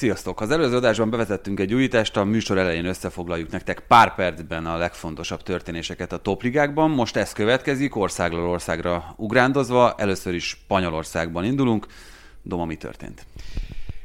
[0.00, 0.40] Sziasztok!
[0.40, 5.42] Az előző adásban bevezettünk egy újítást, a műsor elején összefoglaljuk nektek pár percben a legfontosabb
[5.42, 6.90] történéseket a topligákban.
[6.90, 9.94] Most ez következik, országról országra ugrándozva.
[9.96, 11.86] Először is Spanyolországban indulunk.
[12.42, 13.26] Doma, mi történt?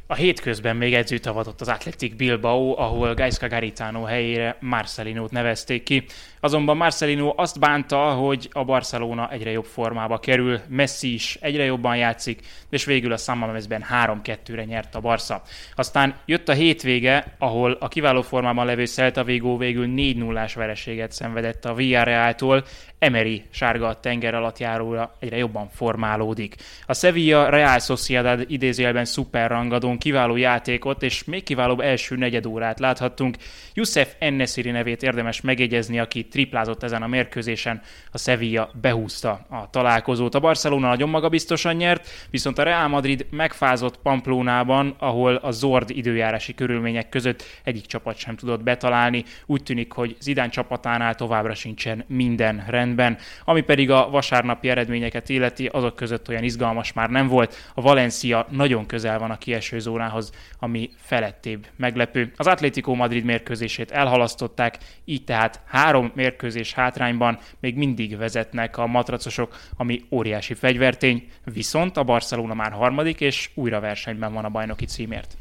[0.08, 6.06] A hétközben még edzőt avatott az Athletic Bilbao, ahol Gaisca Garitano helyére Marcelinót nevezték ki.
[6.40, 11.98] Azonban Marcelino azt bánta, hogy a Barcelona egyre jobb formába kerül, Messi is egyre jobban
[11.98, 12.40] játszik,
[12.70, 15.42] és végül a San Mamesben 3-2-re nyert a Barca.
[15.76, 21.66] Aztán jött a hétvége, ahol a kiváló formában levő Celta Vigo végül 4-0-ás vereséget szenvedett
[21.66, 22.64] a Villarreal-tól,
[23.06, 26.56] Emery sárga a tenger alatt járóra egyre jobban formálódik.
[26.86, 33.38] A Sevilla Real Sociedad idézőjelben szuperrangadón kiváló játékot és még kiválóbb első negyedórát láthattunk.
[33.78, 37.82] Youssef Ennesiri nevét érdemes megjegyezni, aki triplázott ezen a mérkőzésen.
[38.12, 40.36] A Sevilla behúzta a találkozót.
[40.36, 46.54] A Barcelona nagyon magabiztosan nyert, viszont a Real Madrid megfázott Pamplónában, ahol a zord időjárási
[46.54, 49.24] körülmények között egyik csapat sem tudott betalálni.
[49.46, 53.18] Úgy tűnik, hogy Zidán csapatánál továbbra sincsen minden rendben.
[53.46, 57.72] Ami pedig a vasárnapi eredményeket illeti, azok között olyan izgalmas már nem volt.
[57.74, 62.32] A Valencia nagyon közel van a kieső zónához, ami felettébb meglepő.
[62.36, 63.24] Az Atlético Madrid
[63.66, 71.28] mérkőzését elhalasztották, így tehát három mérkőzés hátrányban még mindig vezetnek a matracosok, ami óriási fegyvertény,
[71.44, 75.38] viszont a Barcelona már harmadik, és újra versenyben van a bajnoki címért.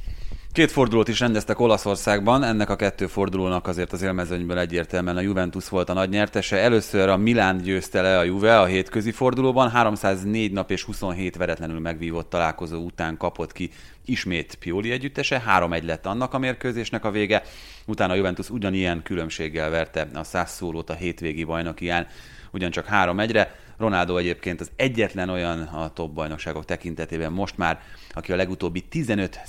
[0.53, 5.69] Két fordulót is rendeztek Olaszországban, ennek a kettő fordulónak azért az élmezőnyből egyértelműen a Juventus
[5.69, 6.57] volt a nagy nyertese.
[6.57, 11.81] Először a Milán győzte le a Juve a hétközi fordulóban, 304 nap és 27 veretlenül
[11.81, 13.71] megvívott találkozó után kapott ki
[14.05, 17.43] ismét Pioli együttese, 3-1 lett annak a mérkőzésnek a vége,
[17.87, 22.07] utána a Juventus ugyanilyen különbséggel verte a száz szólót a hétvégi bajnokián,
[22.51, 23.59] ugyancsak 3-1-re.
[23.77, 29.41] Ronaldo egyébként az egyetlen olyan a top bajnokságok tekintetében most már, aki a legutóbbi 15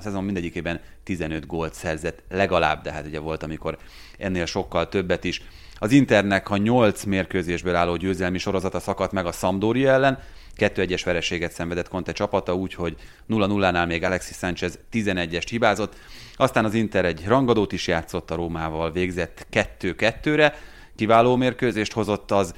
[0.00, 3.78] szezon, mindegyikében 15 gólt szerzett legalább, de hát ugye volt, amikor
[4.18, 5.42] ennél sokkal többet is.
[5.74, 10.18] Az Internek, ha 8 mérkőzésből álló győzelmi sorozata szakadt meg a Sampdoria ellen,
[10.56, 12.96] 2-1-es vereséget szenvedett Conte csapata, úgyhogy
[13.28, 15.96] 0-0-nál még Alexis Sánchez 11-est hibázott.
[16.36, 20.54] Aztán az Inter egy rangadót is játszott a Rómával, végzett 2-2-re,
[20.96, 22.54] kiváló mérkőzést hozott az,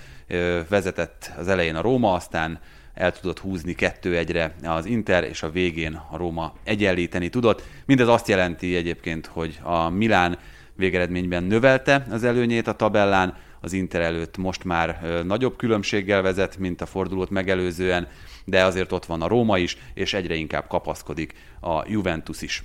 [0.69, 2.61] vezetett az elején a Róma, aztán
[2.95, 7.63] el tudott húzni kettő egyre az Inter, és a végén a Róma egyenlíteni tudott.
[7.87, 10.39] Mindez azt jelenti egyébként, hogy a Milán
[10.77, 16.81] végeredményben növelte az előnyét a tabellán, az Inter előtt most már nagyobb különbséggel vezet, mint
[16.81, 18.09] a fordulót megelőzően,
[18.45, 22.63] de azért ott van a Róma is, és egyre inkább kapaszkodik a Juventus is.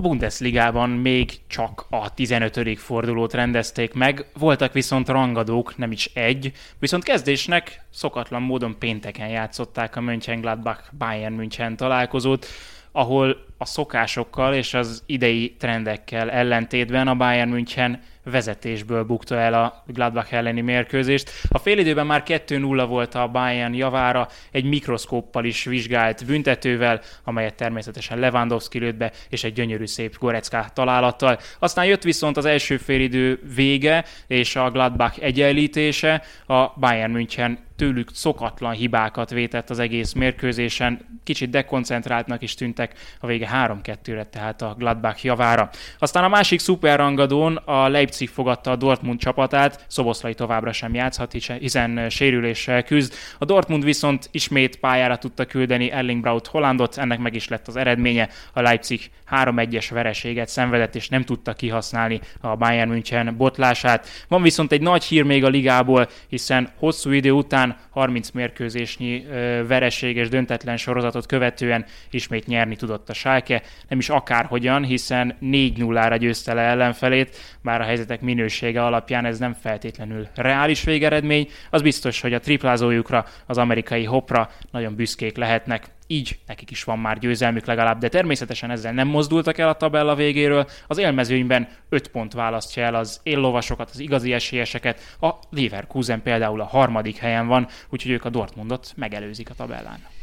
[0.00, 2.78] A Bundesligában még csak a 15.
[2.78, 9.96] fordulót rendezték meg, voltak viszont rangadók, nem is egy, viszont kezdésnek szokatlan módon pénteken játszották
[9.96, 12.46] a Mönchengladbach Bayern München találkozót,
[12.92, 19.84] ahol a szokásokkal és az idei trendekkel ellentétben a Bayern München vezetésből bukta el a
[19.86, 21.30] Gladbach elleni mérkőzést.
[21.48, 28.18] A félidőben már 2-0 volt a Bayern javára, egy mikroszkóppal is vizsgált büntetővel, amelyet természetesen
[28.18, 31.38] Lewandowski lőtt be, és egy gyönyörű szép Gorecka találattal.
[31.58, 38.08] Aztán jött viszont az első félidő vége, és a Gladbach egyenlítése, a Bayern München tőlük
[38.12, 44.74] szokatlan hibákat vétett az egész mérkőzésen, kicsit dekoncentráltnak is tűntek, a vége 3-2-re tehát a
[44.78, 45.70] Gladbach javára.
[45.98, 52.08] Aztán a másik szuperrangadón a Leipzig fogadta a Dortmund csapatát, Szoboszlai továbbra sem játszhat, hiszen
[52.08, 53.14] sérüléssel küzd.
[53.38, 57.76] A Dortmund viszont ismét pályára tudta küldeni Erling Braut Hollandot, ennek meg is lett az
[57.76, 58.28] eredménye.
[58.52, 64.08] A Leipzig 3-1-es vereséget szenvedett, és nem tudta kihasználni a Bayern München botlását.
[64.28, 69.26] Van viszont egy nagy hír még a ligából, hiszen hosszú idő után után 30 mérkőzésnyi
[69.66, 76.54] vereséges döntetlen sorozatot követően ismét nyerni tudott a Schalke, nem is akárhogyan, hiszen 4-0-ra győzte
[76.54, 82.34] le ellenfelét, bár a helyzetek minősége alapján ez nem feltétlenül reális végeredmény, az biztos, hogy
[82.34, 87.98] a triplázójukra, az amerikai hopra nagyon büszkék lehetnek így nekik is van már győzelmük legalább,
[87.98, 90.68] de természetesen ezzel nem mozdultak el a tabella végéről.
[90.86, 95.16] Az élmezőnyben 5 pont választja el az éllovasokat, az igazi esélyeseket.
[95.20, 100.19] A Leverkusen például a harmadik helyen van, úgyhogy ők a Dortmundot megelőzik a tabellán.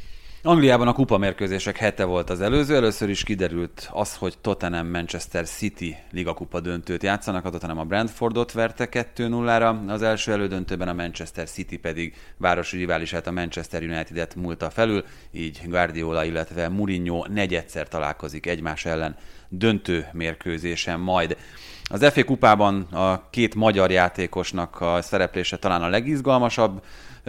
[0.48, 2.76] Angliában a kupa mérkőzések hete volt az előző.
[2.76, 7.46] Először is kiderült az, hogy Tottenham Manchester City ligakupa döntőt játszanak.
[7.46, 9.88] A Tottenham a Brentfordot verte 2-0-ra.
[9.88, 15.04] Az első elődöntőben a Manchester City pedig városi riválisát a Manchester United-et múlta felül.
[15.32, 19.16] Így Guardiola, illetve Mourinho negyedszer találkozik egymás ellen
[19.50, 21.38] döntő mérkőzésen majd.
[21.84, 26.84] Az FA kupában a két magyar játékosnak a szereplése talán a legizgalmasabb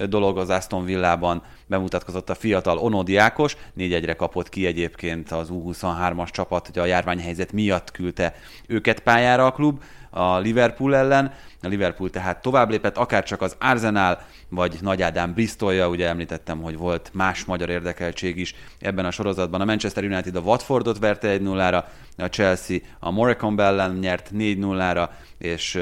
[0.07, 6.31] dolog az Aston Villában bemutatkozott a fiatal Onodi Ákos, 4-1-re kapott ki egyébként az U23-as
[6.31, 8.35] csapat, hogy a járványhelyzet miatt küldte
[8.67, 11.33] őket pályára a klub a Liverpool ellen.
[11.63, 14.19] A Liverpool tehát tovább lépett, akár csak az Arsenal,
[14.49, 19.61] vagy Nagy Ádám Bristolja, ugye említettem, hogy volt más magyar érdekeltség is ebben a sorozatban.
[19.61, 21.85] A Manchester United a Watfordot verte 1-0-ra,
[22.17, 25.09] a Chelsea a Morecambe ellen nyert 4-0-ra,
[25.39, 25.79] és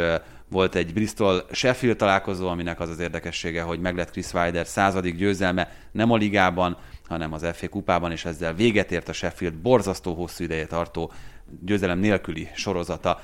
[0.49, 5.17] volt egy Bristol Sheffield találkozó, aminek az az érdekessége, hogy meg lett Chris Wilder századik
[5.17, 6.77] győzelme, nem a ligában,
[7.09, 11.13] hanem az FA kupában, és ezzel véget ért a Sheffield borzasztó hosszú ideje tartó
[11.65, 13.21] győzelem nélküli sorozata.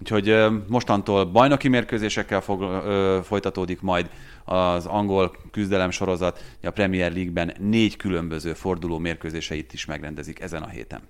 [0.00, 4.10] Úgyhogy mostantól bajnoki mérkőzésekkel fog, ö, folytatódik majd
[4.44, 10.68] az angol küzdelem sorozat, a Premier League-ben négy különböző forduló mérkőzéseit is megrendezik ezen a
[10.68, 11.00] héten.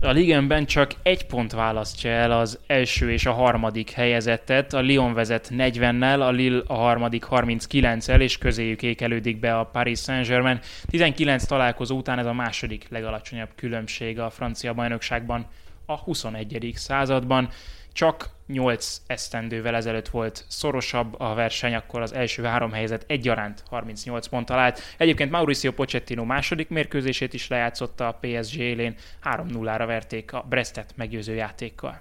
[0.00, 4.72] A ligenben csak egy pont választja el az első és a harmadik helyezettet.
[4.72, 9.98] A Lyon vezet 40-nel, a Lille a harmadik 39-el, és közéjük ékelődik be a Paris
[10.00, 10.60] Saint-Germain.
[10.86, 15.46] 19 találkozó után ez a második legalacsonyabb különbség a francia bajnokságban
[15.86, 16.72] a 21.
[16.74, 17.48] században.
[17.94, 24.26] Csak 8 esztendővel ezelőtt volt szorosabb a verseny, akkor az első három helyzet egyaránt 38
[24.26, 24.80] pont állt.
[24.96, 31.34] Egyébként Mauricio Pochettino második mérkőzését is lejátszotta a PSG élén, 3-0-ra verték a Brestet meggyőző
[31.34, 32.00] játékkal.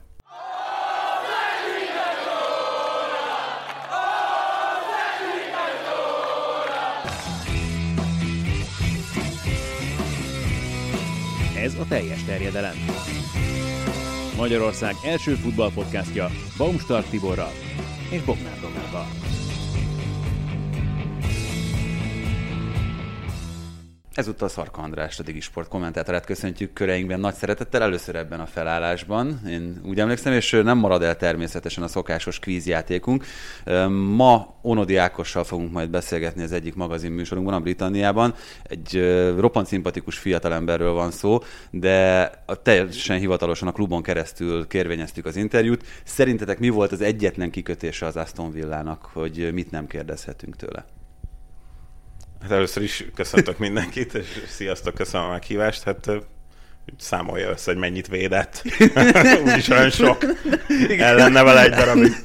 [11.58, 12.76] Ez a teljes terjedelem.
[14.38, 17.52] Magyarország első futballpodcastja Baumstark Tiborral
[18.10, 19.33] és Bognár Domával.
[24.14, 29.42] Ezúttal Szarka András, a Digisport kommentátorát köszöntjük köreinkben nagy szeretettel, először ebben a felállásban.
[29.48, 33.26] Én úgy emlékszem, és nem marad el természetesen a szokásos kvízjátékunk.
[33.90, 38.34] Ma Onodi Ákossal fogunk majd beszélgetni az egyik magazin műsorunkban, a Britanniában.
[38.64, 38.98] Egy
[39.38, 41.40] roppant szimpatikus fiatalemberről van szó,
[41.70, 42.30] de
[42.64, 45.86] teljesen hivatalosan a klubon keresztül kérvényeztük az interjút.
[46.04, 50.86] Szerintetek mi volt az egyetlen kikötése az Aston Villának, hogy mit nem kérdezhetünk tőle?
[52.44, 55.84] Hát először is köszöntök mindenkit, és sziasztok, köszönöm a meghívást.
[55.84, 56.12] Hát
[57.00, 58.64] számolja össze, hogy mennyit védett.
[59.46, 60.26] Úgyis olyan sok.
[60.98, 62.16] Ellenne vele egy darabig.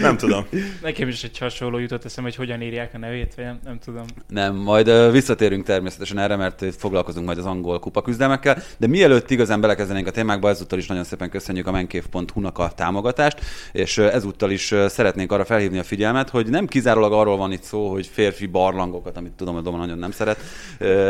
[0.00, 0.46] Nem tudom.
[0.82, 4.04] Nekem is egy hasonló jutott eszem, hogy hogyan írják a nevét, vagy nem, nem tudom.
[4.28, 9.30] Nem, majd uh, visszatérünk természetesen erre, mert foglalkozunk majd az angol kupa küzdelmekkel, de mielőtt
[9.30, 13.40] igazán belekezdenénk a témákba, ezúttal is nagyon szépen köszönjük a menkév.hu-nak a támogatást,
[13.72, 17.90] és ezúttal is szeretnénk arra felhívni a figyelmet, hogy nem kizárólag arról van itt szó,
[17.90, 20.38] hogy férfi barlangokat, amit tudom, hogy Doma nagyon nem szeret,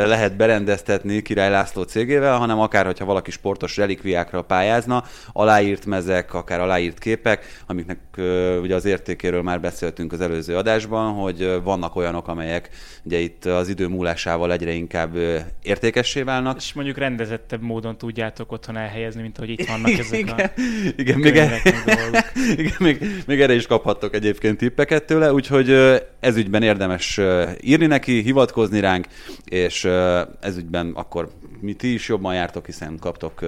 [0.07, 6.61] lehet berendeztetni Király László cégével, hanem akár, hogyha valaki sportos relikviákra pályázna, aláírt mezek, akár
[6.61, 7.99] aláírt képek, amiknek
[8.65, 12.69] ugye az értékéről már beszéltünk az előző adásban, hogy vannak olyanok, amelyek
[13.03, 15.17] ugye itt az idő múlásával egyre inkább
[15.63, 16.57] értékessé válnak.
[16.57, 20.51] És mondjuk rendezettebb módon tudjátok otthon elhelyezni, mint hogy itt vannak ezek igen, a
[20.97, 21.61] igen, még, e...
[22.63, 25.71] igen még, még erre is kaphattok egyébként tippeket tőle, úgyhogy
[26.21, 27.21] ez ügyben érdemes
[27.61, 29.07] írni neki, hivatkozni ránk,
[29.45, 29.85] és
[30.41, 31.31] ez ügyben akkor
[31.65, 33.45] mi ti is jobban jártok, hiszen kaptok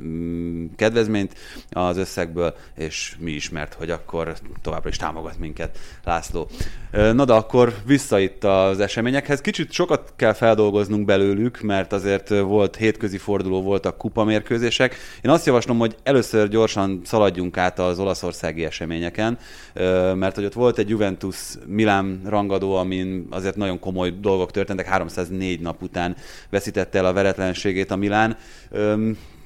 [0.00, 1.34] mm, kedvezményt
[1.70, 6.48] az összegből, és mi is, mert hogy akkor továbbra is támogat minket László.
[6.90, 9.40] Na de akkor vissza itt az eseményekhez.
[9.40, 14.96] Kicsit sokat kell feldolgoznunk belőlük, mert azért volt hétközi forduló, voltak kupamérkőzések.
[15.22, 19.38] Én azt javaslom, hogy először gyorsan szaladjunk át az olaszországi eseményeken,
[20.14, 21.36] mert hogy ott volt egy Juventus
[21.66, 26.16] Milán rangadó, amin azért nagyon komoly dolgok történtek, 304 nap után
[26.50, 27.12] veszítette el a
[27.62, 28.36] veretlenségét a Milán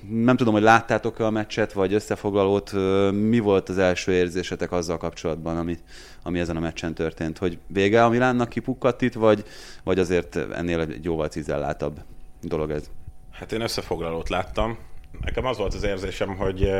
[0.09, 2.73] nem tudom, hogy láttátok-e a meccset, vagy összefoglalót,
[3.13, 5.79] mi volt az első érzésetek azzal kapcsolatban, ami,
[6.23, 7.39] ami ezen a meccsen történt?
[7.39, 9.45] Hogy vége a Milánnak kipukkadt itt, vagy,
[9.85, 12.01] vagy azért ennél egy jóval cizellátabb
[12.41, 12.91] dolog ez?
[13.31, 14.79] Hát én összefoglalót láttam.
[15.21, 16.71] Nekem az volt az érzésem, hogy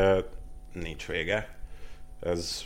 [0.73, 1.57] nincs vége.
[2.21, 2.63] Ez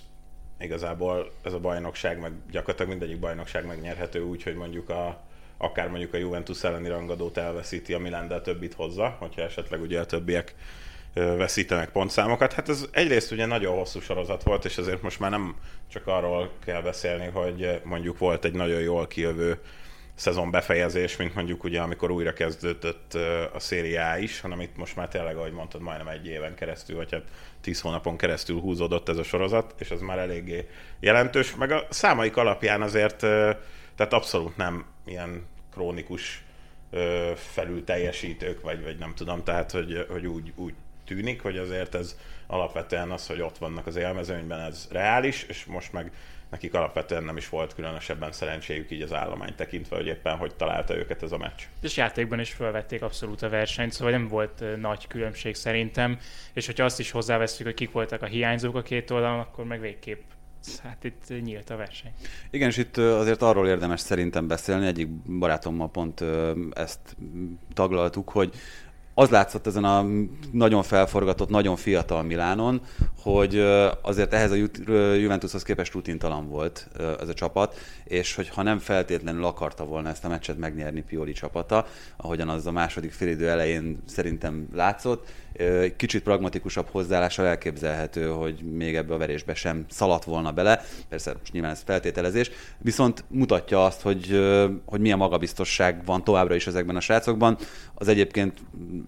[0.60, 5.27] igazából ez a bajnokság, meg gyakorlatilag mindegyik bajnokság megnyerhető úgy, hogy mondjuk a
[5.58, 9.80] akár mondjuk a Juventus elleni rangadót elveszíti a Milan, de a többit hozza, hogyha esetleg
[9.80, 10.54] ugye a többiek
[11.14, 12.52] veszítenek pontszámokat.
[12.52, 15.56] Hát ez egyrészt ugye nagyon hosszú sorozat volt, és azért most már nem
[15.92, 19.60] csak arról kell beszélni, hogy mondjuk volt egy nagyon jól kijövő
[20.14, 23.14] szezon befejezés, mint mondjuk ugye amikor újra kezdődött
[23.54, 27.12] a A is, hanem itt most már tényleg, ahogy mondtad, majdnem egy éven keresztül, vagy
[27.12, 27.24] hát
[27.60, 30.68] tíz hónapon keresztül húzódott ez a sorozat, és ez már eléggé
[31.00, 31.54] jelentős.
[31.54, 33.18] Meg a számaik alapján azért,
[33.96, 36.42] tehát abszolút nem ilyen krónikus
[36.90, 40.74] ö, felül teljesítők, vagy, vagy nem tudom, tehát hogy, hogy úgy, úgy
[41.04, 45.92] tűnik, hogy azért ez alapvetően az, hogy ott vannak az élmezőnyben, ez reális, és most
[45.92, 46.12] meg
[46.50, 50.96] nekik alapvetően nem is volt különösebben szerencséjük így az állomány tekintve, hogy éppen hogy találta
[50.96, 51.62] őket ez a meccs.
[51.80, 56.18] És játékban is felvették abszolút a versenyt, szóval nem volt nagy különbség szerintem,
[56.52, 59.80] és hogyha azt is hozzáveszünk, hogy kik voltak a hiányzók a két oldalon, akkor meg
[59.80, 60.20] végképp
[60.82, 62.12] hát itt nyílt a verseny.
[62.50, 66.24] Igen, és itt azért arról érdemes szerintem beszélni, egyik barátommal pont
[66.72, 67.16] ezt
[67.74, 68.54] taglaltuk, hogy
[69.18, 70.06] az látszott ezen a
[70.52, 72.80] nagyon felforgatott, nagyon fiatal Milánon,
[73.22, 73.58] hogy
[74.02, 74.56] azért ehhez a
[75.14, 76.88] Juventushoz képest rutintalan volt
[77.20, 81.86] ez a csapat, és hogyha nem feltétlenül akarta volna ezt a meccset megnyerni Pioli csapata,
[82.16, 85.26] ahogyan az a második félidő elején szerintem látszott,
[85.96, 91.52] kicsit pragmatikusabb hozzáállással elképzelhető, hogy még ebbe a verésbe sem szaladt volna bele, persze most
[91.52, 94.40] nyilván ez feltételezés, viszont mutatja azt, hogy,
[94.84, 97.58] hogy milyen magabiztosság van továbbra is ezekben a srácokban.
[97.94, 98.58] Az egyébként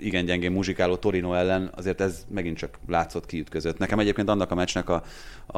[0.01, 3.79] igen gyengén muzsikáló Torino ellen azért ez megint csak látszott kiütközött.
[3.79, 5.03] Nekem egyébként annak a meccsnek a,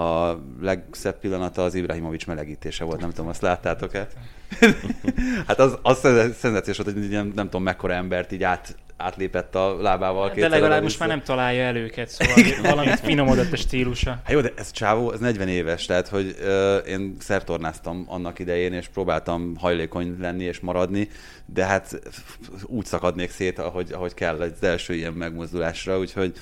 [0.01, 4.09] a legszebb pillanata az Ibrahimovics melegítése volt, nem tudom, azt láttátok-e?
[5.49, 5.99] hát az, az
[6.39, 10.31] szenzációs volt, hogy nem, nem tudom mekkora embert így át, átlépett a lábával.
[10.31, 14.11] De legalább most már nem találja el őket, szóval valamit finomodott a stílusa.
[14.11, 18.73] Hát jó, de ez csávó, ez 40 éves, tehát hogy uh, én szertornáztam annak idején,
[18.73, 21.09] és próbáltam hajlékony lenni és maradni,
[21.47, 22.01] de hát
[22.65, 26.33] úgy szakadnék szét, ahogy, ahogy kell az első ilyen megmozdulásra, úgyhogy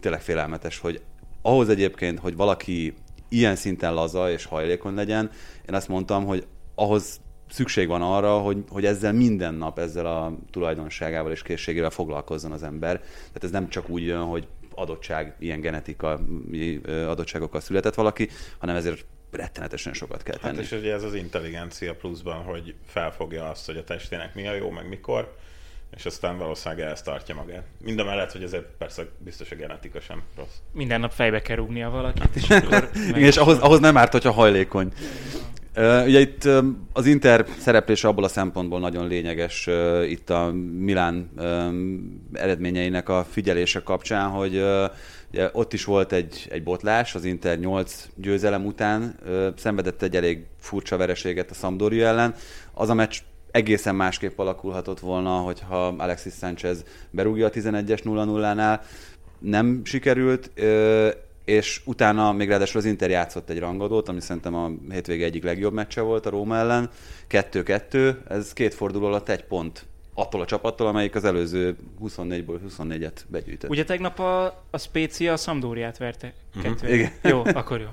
[0.00, 1.00] tényleg félelmetes, hogy
[1.42, 2.94] ahhoz egyébként, hogy valaki
[3.28, 5.30] ilyen szinten laza és hajlékony legyen,
[5.68, 10.36] én azt mondtam, hogy ahhoz szükség van arra, hogy, hogy ezzel minden nap, ezzel a
[10.50, 12.98] tulajdonságával és készségével foglalkozzon az ember.
[12.98, 16.20] Tehát ez nem csak úgy jön, hogy adottság, ilyen genetika
[17.06, 20.56] adottságokkal született valaki, hanem ezért rettenetesen sokat kell tenni.
[20.56, 24.54] Hát és ugye ez az intelligencia pluszban, hogy felfogja azt, hogy a testének mi a
[24.54, 25.36] jó, meg mikor,
[25.96, 27.62] és aztán valószínűleg ezt tartja magát.
[27.84, 30.56] Mind a mellett, hogy ezért persze biztos a genetika sem rossz.
[30.72, 32.90] Minden nap fejbe kell rúgnia valakit, és akkor...
[33.08, 34.92] Igen, és ahhoz, ahhoz nem árt, hogyha hajlékony.
[35.78, 36.48] Ugye itt
[36.92, 39.68] az Inter szereplése abból a szempontból nagyon lényeges
[40.08, 41.30] itt a Milán
[42.32, 44.64] eredményeinek a figyelése kapcsán, hogy
[45.30, 49.18] ugye ott is volt egy, egy botlás, az Inter 8 győzelem után
[49.56, 52.34] szenvedett egy elég furcsa vereséget a Sampdoria ellen.
[52.74, 53.18] Az a meccs
[53.50, 58.80] egészen másképp alakulhatott volna, hogyha Alexis Sanchez berúgja a 11-es 0-0-nál.
[59.38, 60.50] Nem sikerült,
[61.46, 65.72] és utána még ráadásul az Inter játszott egy rangadót, ami szerintem a hétvége egyik legjobb
[65.72, 66.90] meccse volt a Róma ellen.
[67.30, 73.12] 2-2, ez két forduló alatt egy pont attól a csapattól, amelyik az előző 24-ből 24-et
[73.26, 73.70] begyűjtött.
[73.70, 76.92] Ugye tegnap a, a Spécia a Sampdoriát verte Uh-huh.
[76.92, 77.10] Igen.
[77.22, 77.86] Jó, akkor jó.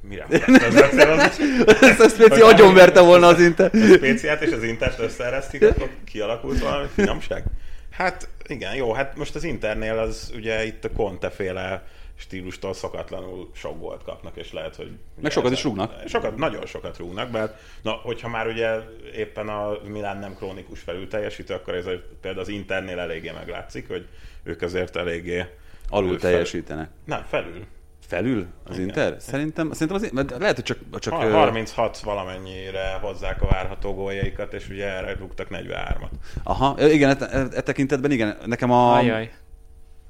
[0.00, 0.26] Mire?
[1.80, 3.70] Ez a Spéci agyon verte volna az Inter.
[3.74, 7.44] A Spéciát és az Intert összeeresztik, akkor kialakult valami finomság?
[7.90, 11.86] Hát igen, jó, hát most az Internél az ugye itt a Conte féle
[12.16, 14.90] stílustól szokatlanul sok volt kapnak, és lehet, hogy...
[15.20, 16.08] Meg sokat is rúgnak.
[16.08, 18.78] Sokat, nagyon sokat rúgnak, mert na, hogyha már ugye
[19.14, 23.88] éppen a Milán nem krónikus felül teljesítő, akkor ez a, például az Internél eléggé meglátszik,
[23.88, 24.08] hogy
[24.42, 25.44] ők azért eléggé...
[25.88, 26.90] Alul teljesítenek.
[27.04, 27.66] Nem, felül.
[28.06, 28.88] Felül az Igen.
[28.88, 29.16] Inter?
[29.18, 30.78] Szerintem, szerintem az, mert lehet, hogy csak...
[30.98, 36.10] csak 36 valamennyire hozzák a várható góljaikat, és ugye erre rúgtak 43-at.
[36.42, 38.38] Aha, igen, e, e, e tekintetben igen.
[38.44, 38.94] Nekem a...
[38.94, 39.32] Ajaj.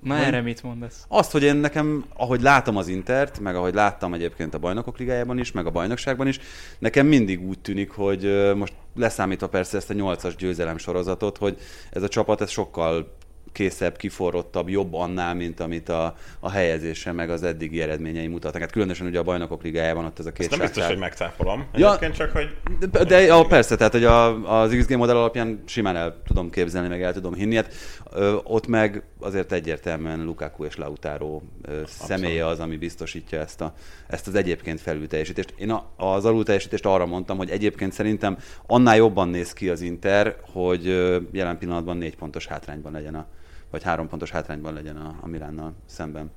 [0.07, 1.05] Na hogy, erre mit mondasz?
[1.09, 5.39] Azt, hogy én nekem, ahogy látom az Intert, meg ahogy láttam egyébként a bajnokok ligájában
[5.39, 6.39] is, meg a bajnokságban is,
[6.79, 11.59] nekem mindig úgy tűnik, hogy most leszámítva persze ezt a nyolcas győzelem sorozatot, hogy
[11.91, 13.17] ez a csapat ez sokkal
[13.57, 18.63] készebb, kiforrottabb, jobb annál, mint amit a, a helyezése meg az eddigi eredményei mutatnak.
[18.63, 21.67] Hát különösen ugye a bajnokok ligájában ott ez a két Ezt nem biztos, hogy megcáfolom.
[21.75, 22.57] Ja, csak, hogy...
[22.91, 26.89] De, de ja, persze, tehát hogy a, az XG modell alapján simán el tudom képzelni,
[26.89, 27.55] meg el tudom hinni.
[27.57, 27.75] Hát,
[28.13, 33.75] ö, ott meg azért egyértelműen Lukaku és Lautaro ö, személye az, ami biztosítja ezt, a,
[34.07, 35.55] ezt az egyébként felülteljesítést.
[35.59, 40.37] Én a, az alulteljesítést arra mondtam, hogy egyébként szerintem annál jobban néz ki az Inter,
[40.53, 40.85] hogy
[41.33, 43.27] jelen pillanatban négy pontos hátrányban legyen a,
[43.71, 46.31] vagy három pontos hátrányban legyen a, a Milánnal szemben.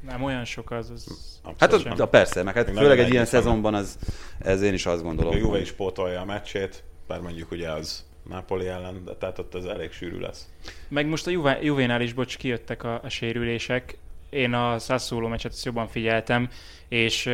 [0.00, 0.90] Nem olyan sok az.
[0.90, 3.98] az hát az, a persze, meg hát Még főleg egy ilyen szezonban az,
[4.38, 5.32] ez én is azt gondolom.
[5.32, 9.54] A Juve is pótolja a meccsét, bár mondjuk ugye az Napoli ellen, de tehát ott
[9.54, 10.48] ez elég sűrű lesz.
[10.88, 13.98] Meg most a Juve, Juvénál is, bocs, kijöttek a, a sérülések.
[14.30, 16.48] Én a Sassuolo meccset jobban figyeltem,
[16.88, 17.30] és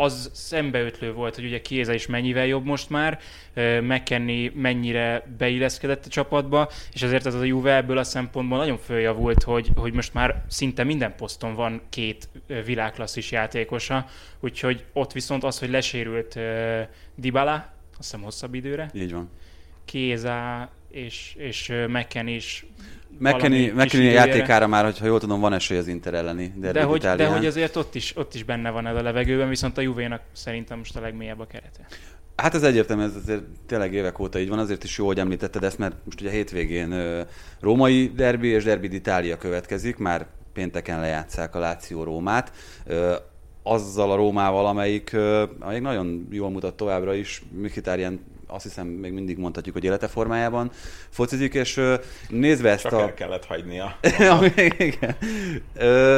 [0.00, 3.18] az szembeötlő volt, hogy ugye Kieza is mennyivel jobb most már,
[3.82, 9.42] McKenny mennyire beilleszkedett a csapatba, és ezért ez a Juve ebből a szempontból nagyon följavult,
[9.42, 12.28] hogy, hogy most már szinte minden poszton van két
[12.64, 14.06] világklasszis játékosa,
[14.40, 16.38] úgyhogy ott viszont az, hogy lesérült
[17.14, 18.90] Dybala, azt hiszem hosszabb időre.
[18.94, 19.30] Így van.
[19.84, 22.66] Kéza és, és McKenny is
[23.18, 23.72] McKenny
[24.02, 27.76] játékára már, hogyha jól tudom, van esély az Inter elleni de hogy, de hogy azért
[27.76, 31.00] ott is, ott is benne van ez a levegőben, viszont a Juvénak szerintem most a
[31.00, 31.86] legmélyebb a kerete.
[32.36, 35.64] Hát ez egyértelmű, ez azért tényleg évek óta így van, azért is jó, hogy említetted
[35.64, 36.94] ezt, mert most ugye hétvégén
[37.60, 42.52] római derbi és derbi d'Italia következik, már pénteken lejátszák a Láció Rómát,
[43.62, 45.16] azzal a Rómával, amelyik,
[45.58, 50.70] amelyik nagyon jól mutat továbbra is, Mkhitaryan azt hiszem még mindig mondhatjuk, hogy élete formájában
[51.08, 51.80] focizik, és
[52.28, 53.00] nézve ezt Csak a...
[53.00, 53.98] el kellett hagynia.
[54.78, 55.16] Igen.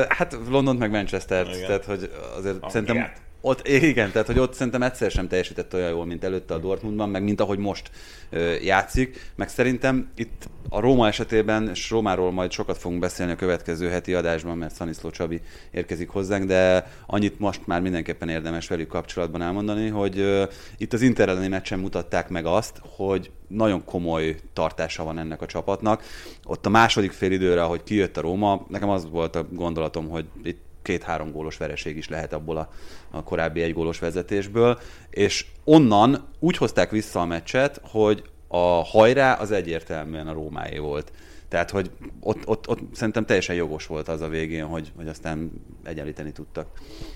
[0.09, 2.71] hát London meg Manchester, tehát hogy azért Angliát.
[2.71, 6.59] szerintem ott, igen, tehát hogy ott szerintem egyszer sem teljesített olyan jól, mint előtte a
[6.59, 7.91] Dortmundban, meg mint ahogy most
[8.31, 13.37] ö, játszik, meg szerintem itt a Róma esetében, és Rómáról majd sokat fogunk beszélni a
[13.37, 18.89] következő heti adásban, mert Szaniszló Csabi érkezik hozzánk, de annyit most már mindenképpen érdemes velük
[18.89, 20.45] kapcsolatban elmondani, hogy ö,
[20.77, 25.47] itt az Inter elleni meccsen mutatták meg azt, hogy nagyon komoly tartása van ennek a
[25.47, 26.03] csapatnak.
[26.45, 30.25] Ott a második fél időre, ahogy kijött a Róma, nekem az volt a gondolatom, hogy
[30.43, 32.69] itt két-három gólos vereség is lehet abból a,
[33.11, 34.79] a korábbi egy gólos vezetésből,
[35.11, 41.13] és onnan úgy hozták vissza a meccset, hogy a hajrá az egyértelműen a Rómáé volt.
[41.49, 45.51] Tehát, hogy ott, ott, ott szerintem teljesen jogos volt az a végén, hogy, hogy aztán
[45.85, 46.67] egyenlíteni tudtak.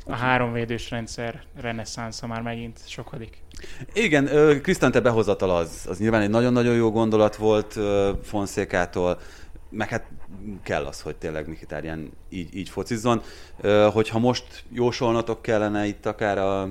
[0.06, 3.42] A háromvédős rendszer reneszánsza már megint sokadik.
[3.92, 4.28] Igen,
[4.62, 7.78] Krisztante behozatal az, az nyilván egy nagyon-nagyon jó gondolat volt
[8.22, 9.18] Fonszékától,
[9.70, 10.06] meg hát
[10.62, 13.22] kell az, hogy tényleg Mikitárján így, így focizzon.
[13.92, 16.70] Hogyha most jósolnatok kellene itt akár a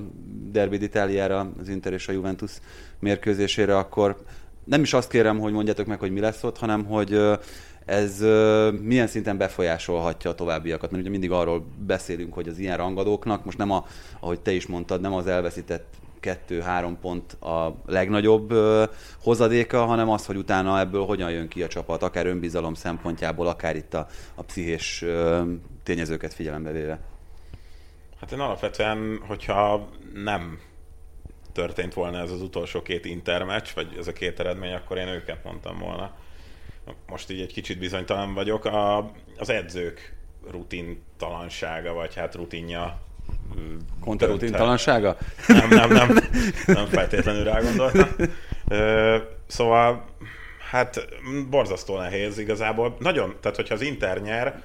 [0.50, 2.52] Derby d'Italiára, az Inter és a Juventus
[2.98, 4.16] mérkőzésére, akkor
[4.64, 7.20] nem is azt kérem, hogy mondjátok meg, hogy mi lesz ott, hanem hogy
[7.84, 8.20] ez
[8.80, 13.58] milyen szinten befolyásolhatja a továbbiakat, mert ugye mindig arról beszélünk, hogy az ilyen rangadóknak, most
[13.58, 13.86] nem a,
[14.20, 15.94] ahogy te is mondtad, nem az elveszített
[16.24, 18.54] kettő-három pont a legnagyobb
[19.22, 23.76] hozadéka, hanem az, hogy utána ebből hogyan jön ki a csapat, akár önbizalom szempontjából, akár
[23.76, 25.04] itt a, a pszichés
[25.82, 27.00] tényezőket figyelembe véve.
[28.20, 30.58] Hát én alapvetően, hogyha nem
[31.52, 35.44] történt volna ez az utolsó két intermeccs, vagy ez a két eredmény, akkor én őket
[35.44, 36.16] mondtam volna.
[37.06, 38.64] Most így egy kicsit bizonytalan vagyok.
[38.64, 40.16] A, az edzők
[40.50, 43.00] rutintalansága, vagy hát rutinja
[44.00, 45.16] Conte rutintalansága?
[45.46, 46.18] Nem, nem, nem.
[46.66, 48.08] Nem feltétlenül rá gondoltam.
[49.46, 50.04] Szóval,
[50.70, 51.08] hát
[51.50, 52.96] borzasztó nehéz igazából.
[52.98, 54.62] Nagyon, tehát hogyha az Inter nyer,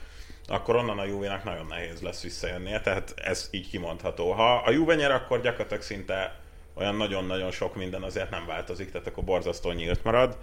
[0.48, 4.32] akkor onnan a Juve-nak nagyon nehéz lesz visszajönnie, tehát ez így kimondható.
[4.32, 6.40] Ha a Juve nyer, akkor gyakorlatilag szinte
[6.74, 10.38] olyan nagyon-nagyon sok minden azért nem változik, tehát akkor borzasztó nyílt marad.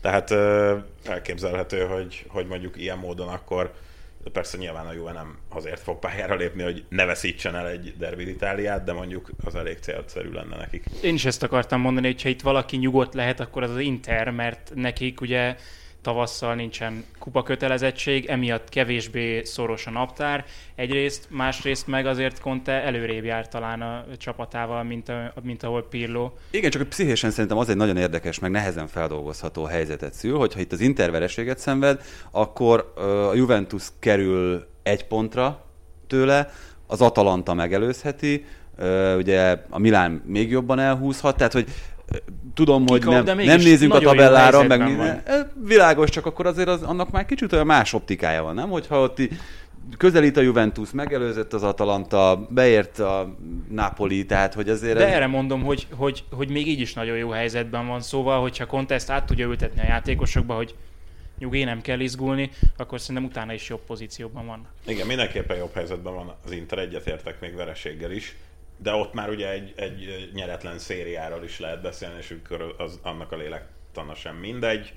[0.00, 0.30] Tehát
[1.04, 3.72] elképzelhető, hogy, hogy mondjuk ilyen módon akkor
[4.28, 7.94] de persze nyilván a Juve nem azért fog pályára lépni, hogy ne veszítsen el egy
[7.98, 10.84] Derby Itáliát, de mondjuk az elég célszerű lenne nekik.
[11.02, 14.30] Én is ezt akartam mondani, hogy ha itt valaki nyugodt lehet, akkor az az Inter,
[14.30, 15.56] mert nekik ugye
[16.02, 20.44] tavasszal nincsen kupakötelezettség, emiatt kevésbé szoros a naptár.
[20.74, 26.30] Egyrészt, másrészt meg azért Conte előrébb jár talán a csapatával, mint, a, mint ahol Pirlo.
[26.50, 30.72] Igen, csak pszichésen szerintem az egy nagyon érdekes, meg nehezen feldolgozható helyzetet szül, hogyha itt
[30.72, 32.92] az Inter vereséget szenved, akkor
[33.30, 35.64] a Juventus kerül egy pontra
[36.06, 36.50] tőle,
[36.86, 38.44] az Atalanta megelőzheti,
[39.16, 41.68] ugye a Milán még jobban elhúzhat, tehát hogy
[42.54, 45.22] tudom, hogy nem, nem nézzük a tabellára, meg minden.
[45.64, 48.68] Világos, csak akkor azért az, annak már kicsit olyan más optikája van, nem?
[48.68, 49.20] Hogyha ott
[49.96, 53.34] közelít a Juventus, megelőzött az Atalanta, beért a
[53.68, 54.96] Napoli, tehát hogy azért...
[54.96, 55.12] De ez...
[55.12, 59.10] erre mondom, hogy, hogy, hogy még így is nagyon jó helyzetben van, szóval, hogyha Contest
[59.10, 60.74] át tudja ültetni a játékosokba, hogy
[61.38, 64.66] nyugi, nem kell izgulni, akkor szerintem utána is jobb pozícióban van.
[64.86, 68.36] Igen, mindenképpen jobb helyzetben van az Inter, egyetértek még vereséggel is
[68.78, 73.32] de ott már ugye egy, egy nyeretlen szériáról is lehet beszélni, és akkor az, annak
[73.32, 74.94] a lélektana sem mindegy.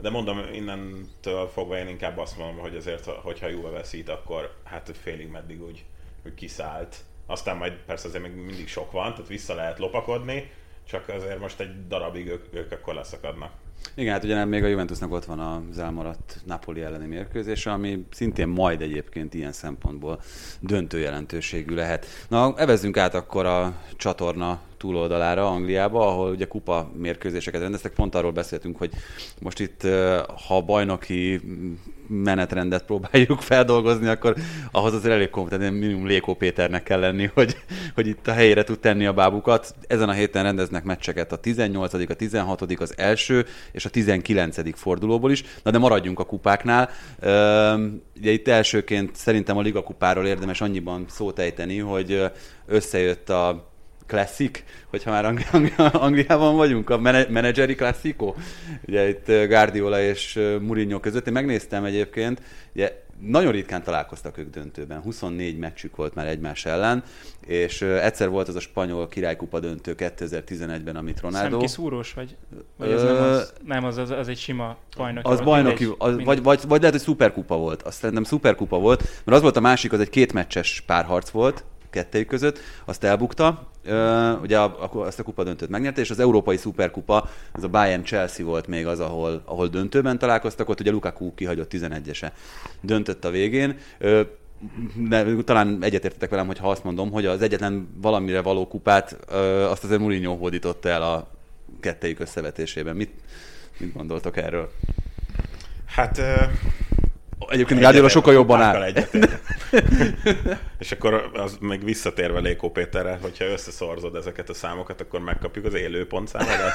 [0.00, 4.96] De mondom, innentől fogva én inkább azt mondom, hogy azért, hogyha Juve veszít, akkor hát
[5.02, 5.84] félig meddig úgy,
[6.26, 6.96] úgy kiszállt.
[7.26, 10.50] Aztán majd persze azért még mindig sok van, tehát vissza lehet lopakodni,
[10.88, 13.52] csak azért most egy darabig ők, ők akkor leszakadnak.
[13.94, 18.48] Igen, hát ugye még a Juventusnak ott van az elmaradt Napoli elleni mérkőzése, ami szintén
[18.48, 20.20] majd egyébként ilyen szempontból
[20.60, 22.06] döntő jelentőségű lehet.
[22.28, 27.92] Na, evezzünk át akkor a csatorna túloldalára, Angliába, ahol ugye kupa mérkőzéseket rendeztek.
[27.92, 28.90] Pont arról beszéltünk, hogy
[29.40, 29.86] most itt,
[30.46, 31.40] ha bajnoki
[32.08, 34.34] menetrendet próbáljuk feldolgozni, akkor
[34.70, 37.56] ahhoz azért elég kompetent, minimum Léko Péternek kell lenni, hogy,
[37.94, 39.74] hogy itt a helyére tud tenni a bábukat.
[39.86, 44.78] Ezen a héten rendeznek meccseket a 18., a 16., az első és a 19.
[44.78, 45.44] fordulóból is.
[45.62, 46.90] Na de maradjunk a kupáknál.
[48.16, 52.24] Ugye itt elsőként szerintem a Liga kupáról érdemes annyiban szót ejteni, hogy
[52.66, 53.71] összejött a
[54.06, 58.36] Classic, hogyha már Angli- Angli- Angliában vagyunk, a mene- menedzseri klasszikó.
[58.86, 61.26] Ugye itt Guardiola és Mourinho között.
[61.26, 62.42] Én megnéztem egyébként,
[62.74, 65.00] ugye nagyon ritkán találkoztak ők döntőben.
[65.00, 67.02] 24 meccsük volt már egymás ellen,
[67.46, 71.50] és egyszer volt az a spanyol királykupa döntő 2011-ben, amit Ronaldo...
[71.50, 72.36] Szemkiszúrós vagy?
[72.76, 73.52] Vagy ez nem az?
[73.64, 75.30] Nem, az, az, az egy sima bajnoki.
[75.30, 76.26] Az bajnoki, Mindegy, az, mindegy.
[76.26, 77.82] vagy, vagy, vagy lehet, hogy szuperkupa volt.
[77.82, 82.28] Azt szerintem szuperkupa volt, mert az volt a másik, az egy kétmeccses párharc volt kettőjük
[82.28, 83.68] között, azt elbukta,
[84.42, 84.58] ugye
[84.90, 88.86] azt a kupa döntőt megnyerte, és az európai szuperkupa, az a Bayern Chelsea volt még
[88.86, 92.32] az, ahol, ahol döntőben találkoztak, ott ugye Lukaku kihagyott 11-ese
[92.80, 93.76] döntött a végén.
[94.94, 99.64] De talán egyetértetek velem, hogy ha azt mondom, hogy az egyetlen valamire való kupát ö,
[99.64, 101.28] azt azért Mourinho hódította el a
[101.80, 102.96] kettejük összevetésében.
[102.96, 103.10] Mit,
[103.78, 104.70] mit gondoltok erről?
[105.86, 106.20] Hát
[107.48, 108.92] Egyébként Guardiola sokkal jobban áll.
[110.78, 115.74] És akkor az még visszatérve Lékó Péterre, hogyha összeszorzod ezeket a számokat, akkor megkapjuk az
[115.74, 116.72] élő pontszámodat.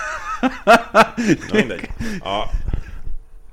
[1.24, 1.90] Na mindegy.
[2.20, 2.44] A,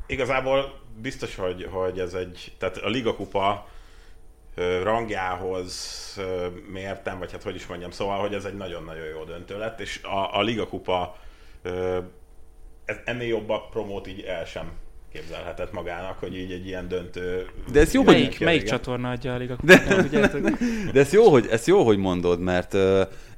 [0.06, 3.68] igazából biztos, hogy, hogy ez egy, tehát a Liga Kupa
[4.82, 6.00] rangjához
[6.72, 10.02] mértem, vagy hát hogy is mondjam, szóval, hogy ez egy nagyon-nagyon jó döntő lett, és
[10.02, 11.16] a, a Liga Kupa
[13.04, 14.72] ennél jobb a promót így el sem
[15.14, 17.46] képzelhetett magának, hogy így egy ilyen döntő...
[17.72, 18.76] De ez jó, hogy- Melyik, melyik igen.
[18.76, 19.96] csatorna adja a Liga De-?
[20.02, 20.50] Tudjátok?
[20.92, 22.76] De ez jó, hogy, ez jó, hogy mondod, mert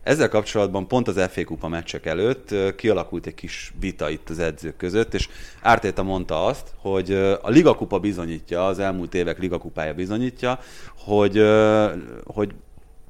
[0.02, 4.76] ezzel kapcsolatban pont az FA Kupa meccsek előtt kialakult egy kis vita itt az edzők
[4.76, 5.28] között, és
[5.62, 7.12] Ártéta mondta azt, hogy
[7.42, 10.58] a Liga Kupa bizonyítja, az elmúlt évek Liga Kupája bizonyítja,
[10.96, 11.42] hogy,
[12.24, 12.54] hogy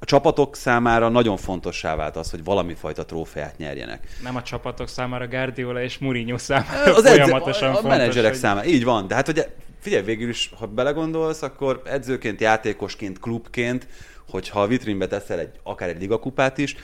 [0.06, 4.08] csapatok számára nagyon fontossá vált az, hogy valami fajta trófeát nyerjenek.
[4.22, 8.40] Nem a csapatok számára, Guardiola és Mourinho számára Az edző, folyamatosan a, a menedzserek hogy-
[8.40, 8.66] számára.
[8.66, 9.06] Így van.
[9.08, 9.48] De hát ugye,
[9.80, 13.86] figyelj, végül is, ha belegondolsz, akkor edzőként, játékosként, klubként,
[14.28, 16.76] hogyha a vitrínbe teszel egy, akár egy ligakupát is,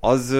[0.00, 0.30] az,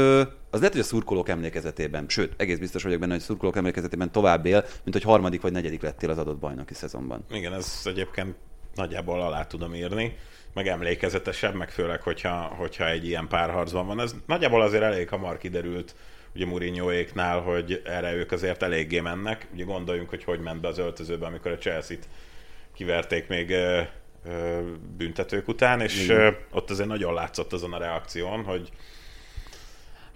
[0.51, 4.13] az lehet, hogy a szurkolók emlékezetében, sőt, egész biztos vagyok benne, hogy a szurkolók emlékezetében
[4.13, 7.25] tovább él, mint hogy harmadik vagy negyedik lettél az adott bajnoki szezonban.
[7.31, 8.35] Igen, ez egyébként
[8.75, 10.17] nagyjából alá tudom írni,
[10.55, 14.01] meg emlékezetesebb, meg főleg, hogyha, hogyha egy ilyen párharcban van.
[14.01, 15.95] Ez nagyjából azért elég hamar kiderült,
[16.35, 19.47] ugye Mourinhoéknál, hogy erre ők azért eléggé mennek.
[19.53, 22.09] Ugye gondoljunk, hogy hogy ment be az öltözőbe, amikor a Chelsea-t
[22.75, 23.81] kiverték még ö,
[24.25, 24.61] ö,
[24.97, 28.71] büntetők után, és ö, ott azért nagyon látszott azon a reakción, hogy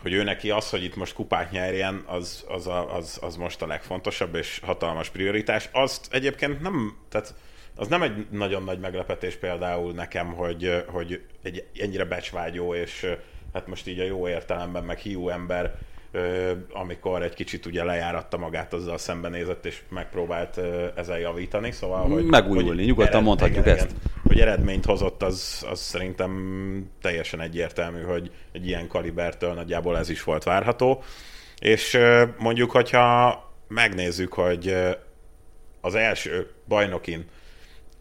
[0.04, 3.62] hogy ő neki az, hogy itt most kupát nyerjen, az, az, a, az, az most
[3.62, 5.68] a legfontosabb és hatalmas prioritás.
[5.72, 7.34] Azt egyébként nem, tehát
[7.76, 13.06] az nem egy nagyon nagy meglepetés például nekem, hogy, hogy egy ennyire becsvágyó és
[13.52, 15.78] hát most így a jó értelemben meg hiú ember,
[16.72, 22.24] amikor egy kicsit ugye lejáratta magát, azzal szembenézett és megpróbált ö, ezzel javítani, szóval, hogy...
[22.24, 23.90] Megújulni, hogy nyugodtan mondhatjuk ezt.
[24.22, 30.22] Hogy eredményt hozott, az, az szerintem teljesen egyértelmű, hogy egy ilyen kalibertől nagyjából ez is
[30.22, 31.02] volt várható.
[31.58, 31.98] És
[32.38, 34.74] mondjuk, hogyha megnézzük, hogy
[35.80, 37.24] az első bajnokin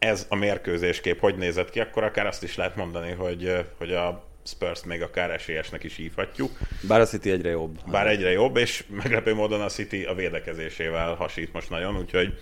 [0.03, 4.31] ez a mérkőzéskép hogy nézett ki, akkor akár azt is lehet mondani, hogy, hogy a
[4.45, 6.51] Spurs még akár esélyesnek is hívhatjuk.
[6.87, 7.77] Bár a City egyre jobb.
[7.91, 12.33] Bár egyre jobb, és meglepő módon a City a védekezésével hasít most nagyon, úgyhogy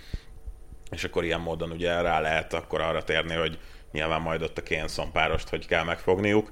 [0.91, 3.59] és akkor ilyen módon ugye rá lehet akkor arra térni, hogy
[3.91, 6.49] nyilván majd ott a Kénszon párost, hogy kell megfogniuk,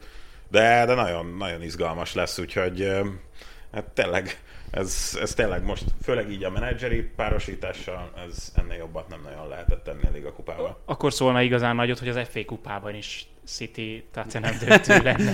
[0.50, 2.92] de, de nagyon, nagyon izgalmas lesz, úgyhogy
[3.72, 4.40] hát tényleg
[4.72, 9.84] ez, ez tényleg most, főleg így a menedzseri párosítással, ez ennél jobbat nem nagyon lehetett
[9.84, 10.80] tenni a Liga kupával.
[10.86, 15.34] Akkor szólna igazán nagyot, hogy az FA kupában is City Tottenham döntő lenne.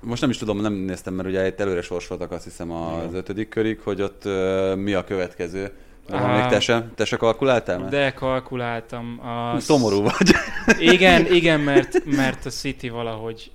[0.00, 3.48] Most nem is tudom, nem néztem, mert ugye itt előre sorsoltak azt hiszem az ötödik
[3.48, 5.72] körig, hogy ott uh, mi a következő.
[6.08, 6.40] Van Á.
[6.40, 7.78] még te se, te se kalkuláltál?
[7.78, 7.90] már?
[7.90, 9.20] De kalkuláltam.
[9.26, 9.60] A...
[9.60, 10.30] Szomorú vagy.
[10.78, 13.50] Igen, igen, mert, mert a City valahogy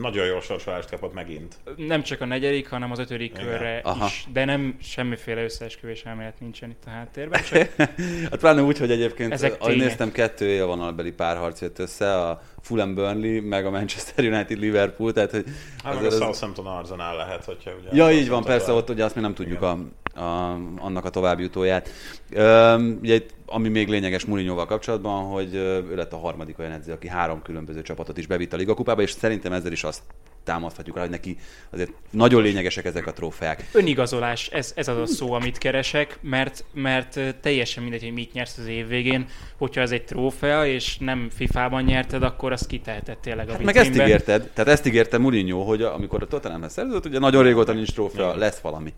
[0.00, 1.54] Nagyon jó sorsolást kapott megint.
[1.76, 3.44] nem csak a negyedik, hanem az ötödik Igen.
[3.44, 4.06] körre Aha.
[4.06, 7.72] is, de nem semmiféle összeesküvés elmélet nincsen itt a háttérben, csak
[8.30, 9.86] Hát pláne úgy, hogy egyébként, Ezek ahogy tények.
[9.86, 15.30] néztem, kettő élvonalbeli párharc jött össze, a Fulham Burnley, meg a Manchester United Liverpool, tehát
[15.30, 15.44] hogy
[15.84, 17.88] Hát meg a az- Southampton Arsenal lehet, hogyha ugye...
[17.92, 19.78] Ja, így van, persze, ott ugye azt még nem tudjuk a,
[20.14, 21.90] a, annak a továbbjutóját.
[22.30, 26.92] Üm, ugye ami még lényeges Mourinhoval kapcsolatban, hogy ö, ő lett a harmadik olyan edző,
[26.92, 30.02] aki három különböző csapatot is bevitt a ligakupába, és szerintem ezzel is azt
[30.44, 31.36] támaszthatjuk rá, hogy neki
[31.70, 33.68] azért nagyon lényegesek ezek a trófeák.
[33.72, 38.32] önigazolás, ez, ez az a szó, amit keresek, mert, mert ö, teljesen mindegy, hogy mit
[38.32, 39.26] nyersz az év végén,
[39.58, 43.76] hogyha ez egy trófea, és nem FIFA-ban nyerted, akkor azt kiteheted tényleg a Hát meg
[43.76, 47.92] ezt ígérted, tehát ezt ígérte Mourinho, hogy amikor a Tottenhamhez szerződött, ugye nagyon régóta nincs
[47.92, 48.92] trófea, lesz valami.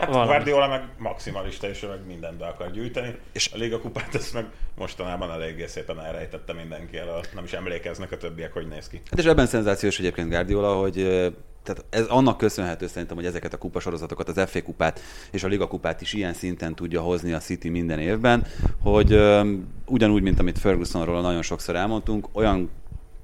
[0.00, 0.26] Hát valami.
[0.30, 3.14] Guardiola meg maximalista, és ő meg mindent be akar gyűjteni.
[3.32, 7.20] És- a Liga kupát ezt meg mostanában eléggé szépen elrejtette mindenki el.
[7.34, 9.00] Nem is emlékeznek a többiek, hogy néz ki.
[9.10, 10.94] Hát és ebben szenzációs egyébként Guardiola, hogy
[11.62, 15.00] tehát ez annak köszönhető szerintem, hogy ezeket a kupasorozatokat, az FA kupát
[15.30, 18.46] és a Liga kupát is ilyen szinten tudja hozni a City minden évben,
[18.82, 19.52] hogy ö,
[19.86, 22.70] ugyanúgy, mint amit Fergusonról nagyon sokszor elmondtunk, olyan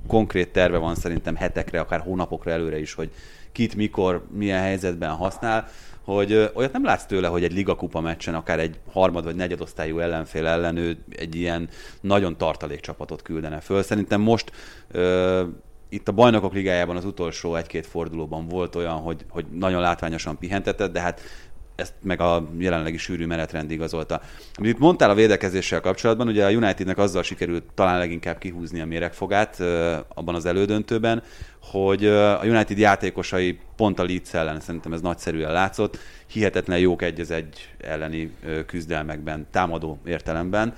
[0.06, 3.10] konkrét terve van szerintem hetekre, akár hónapokra előre is, hogy
[3.52, 5.68] kit, mikor, milyen helyzetben használ,
[6.04, 9.98] hogy olyat nem látsz tőle, hogy egy Liga kupa meccsen, akár egy harmad vagy negyedosztályú
[9.98, 11.68] ellenfél ellen ő egy ilyen
[12.00, 13.82] nagyon tartalék csapatot küldene föl.
[13.82, 14.52] Szerintem most
[14.90, 15.42] ö,
[15.88, 20.92] itt a bajnokok ligájában az utolsó egy-két fordulóban volt olyan, hogy, hogy nagyon látványosan pihentetett,
[20.92, 21.20] de hát
[21.78, 24.20] ezt meg a jelenlegi sűrű menetrend igazolta.
[24.54, 29.60] Amit mondtál a védekezéssel kapcsolatban, ugye a Unitednek azzal sikerült talán leginkább kihúzni a méregfogát
[30.08, 31.22] abban az elődöntőben,
[31.70, 37.20] hogy a United játékosai pont a Leeds ellen, szerintem ez nagyszerűen látszott, hihetetlen jók egy
[37.20, 40.74] az egy elleni küzdelmekben, támadó értelemben.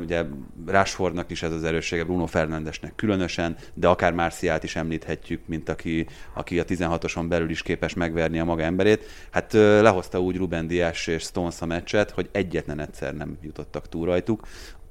[0.00, 0.24] Ugye
[0.66, 6.06] Rashfordnak is ez az erőssége, Bruno Fernandesnek különösen, de akár Marciát is említhetjük, mint aki,
[6.34, 9.04] aki a 16-oson belül is képes megverni a maga emberét.
[9.30, 14.06] Hát lehozta úgy Ruben Dias és Stones a meccset, hogy egyetlen egyszer nem jutottak túl
[14.06, 14.46] rajtuk,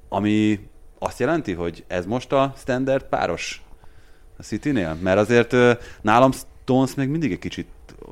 [0.08, 3.62] ami azt jelenti, hogy ez most a standard páros
[4.36, 4.96] a City-nél?
[5.02, 5.54] Mert azért
[6.02, 7.66] nálam Stones még mindig egy kicsit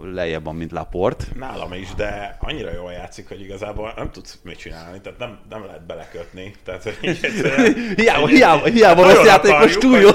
[0.05, 1.27] lejjebb van, mint Laport.
[1.35, 5.65] Nálam is, de annyira jól játszik, hogy igazából nem tudsz mit csinálni, tehát nem, nem
[5.65, 6.55] lehet belekötni.
[6.65, 7.19] Tehát, hogy
[7.97, 10.11] hiába, hiába, hiába rossz játékos, túl jó.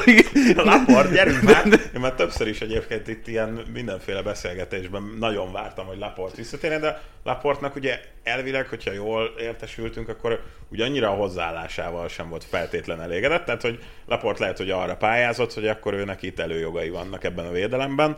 [0.55, 1.65] Laport, gyerünk már!
[1.67, 7.01] Én már többször is egyébként itt ilyen mindenféle beszélgetésben nagyon vártam, hogy Laport visszatérjen, de
[7.23, 13.45] Laportnak ugye elvileg, hogyha jól értesültünk, akkor ugye annyira a hozzáállásával sem volt feltétlen elégedett,
[13.45, 17.51] tehát hogy Laport lehet, hogy arra pályázott, hogy akkor őnek itt előjogai vannak ebben a
[17.51, 18.17] védelemben,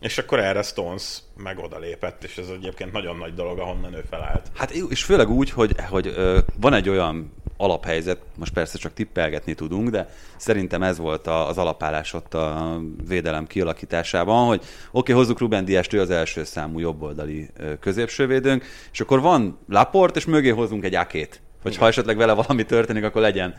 [0.00, 4.04] és akkor erre Stones meg oda lépett, és ez egyébként nagyon nagy dolog, ahonnan ő
[4.10, 4.46] felállt.
[4.54, 6.14] Hát és főleg úgy, hogy, hogy
[6.60, 12.12] van egy olyan alaphelyzet, most persze csak tippelgetni tudunk, de szerintem ez volt az alapállás
[12.12, 17.50] ott a védelem kialakításában, hogy oké, okay, hozzuk Ruben Diást, ő az első számú jobboldali
[17.80, 22.64] középsővédőnk, és akkor van Laport, és mögé hozunk egy akét, hogy ha esetleg vele valami
[22.64, 23.54] történik, akkor legyen.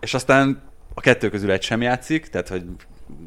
[0.00, 0.62] És aztán
[0.94, 2.64] a kettő közül egy sem játszik, tehát hogy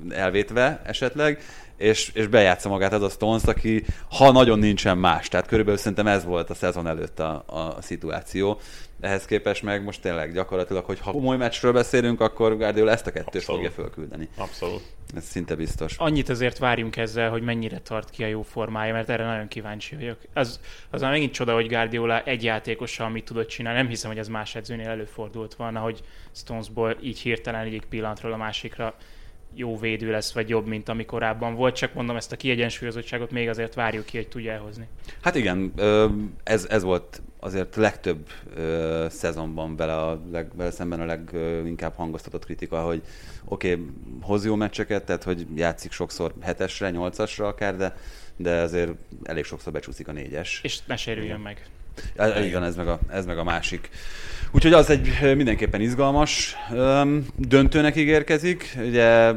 [0.10, 1.42] elvétve esetleg,
[1.78, 6.08] és, és bejátsza magát az a Stones, aki ha nagyon nincsen más, tehát körülbelül szerintem
[6.08, 8.60] ez volt a szezon előtt a, a szituáció.
[9.00, 13.12] Ehhez képest meg most tényleg gyakorlatilag, hogy ha komoly meccsről beszélünk, akkor Guardiola ezt a
[13.12, 13.62] kettőt Abszolút.
[13.62, 14.30] fogja fölküldeni.
[14.38, 14.82] Abszolút.
[15.16, 15.96] Ez szinte biztos.
[15.98, 19.96] Annyit azért várjunk ezzel, hogy mennyire tart ki a jó formája, mert erre nagyon kíváncsi
[19.96, 20.18] vagyok.
[20.34, 23.80] Az, az már megint csoda, hogy Guardiola egy játékossal mit tudott csinálni.
[23.80, 28.38] Nem hiszem, hogy ez más edzőnél előfordult volna, hogy Stonesból így hirtelen egyik pillanatról a
[28.38, 28.96] másikra
[29.56, 33.50] jó védő lesz, vagy jobb, mint ami korábban volt, csak mondom, ezt a kiegyensúlyozottságot még
[33.50, 34.88] azért várjuk ki, hogy tudja elhozni.
[35.22, 35.74] Hát igen,
[36.44, 38.30] ez, ez volt azért legtöbb
[39.10, 43.02] szezonban vele, a leg, vele szemben a leginkább hangoztatott kritika, hogy
[43.46, 43.86] oké, okay,
[44.22, 47.96] hoz jó meccseket, tehát hogy játszik sokszor hetesre, nyolcasra akár, de,
[48.36, 48.92] de azért
[49.24, 50.60] elég sokszor becsúszik a négyes.
[50.64, 51.66] És ne sérüljön meg.
[52.44, 53.90] Igen, ez meg, a, ez meg a másik.
[54.56, 56.56] Úgyhogy az egy mindenképpen izgalmas
[57.36, 58.78] döntőnek ígérkezik.
[58.86, 59.32] Ugye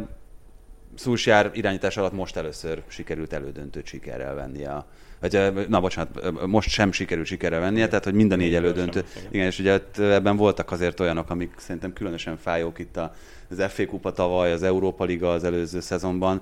[0.95, 4.87] Szulsjár irányítás alatt most először sikerült elődöntőt sikerrel venni a,
[5.21, 9.05] vagy, na bocsánat, most sem sikerült sikerrel vennie, tehát hogy mind a négy elődöntő.
[9.31, 13.15] Igen, és ugye ebben voltak azért olyanok, amik szerintem különösen fájók itt a,
[13.51, 16.41] az FA Kupa tavaly, az Európa Liga az előző szezonban,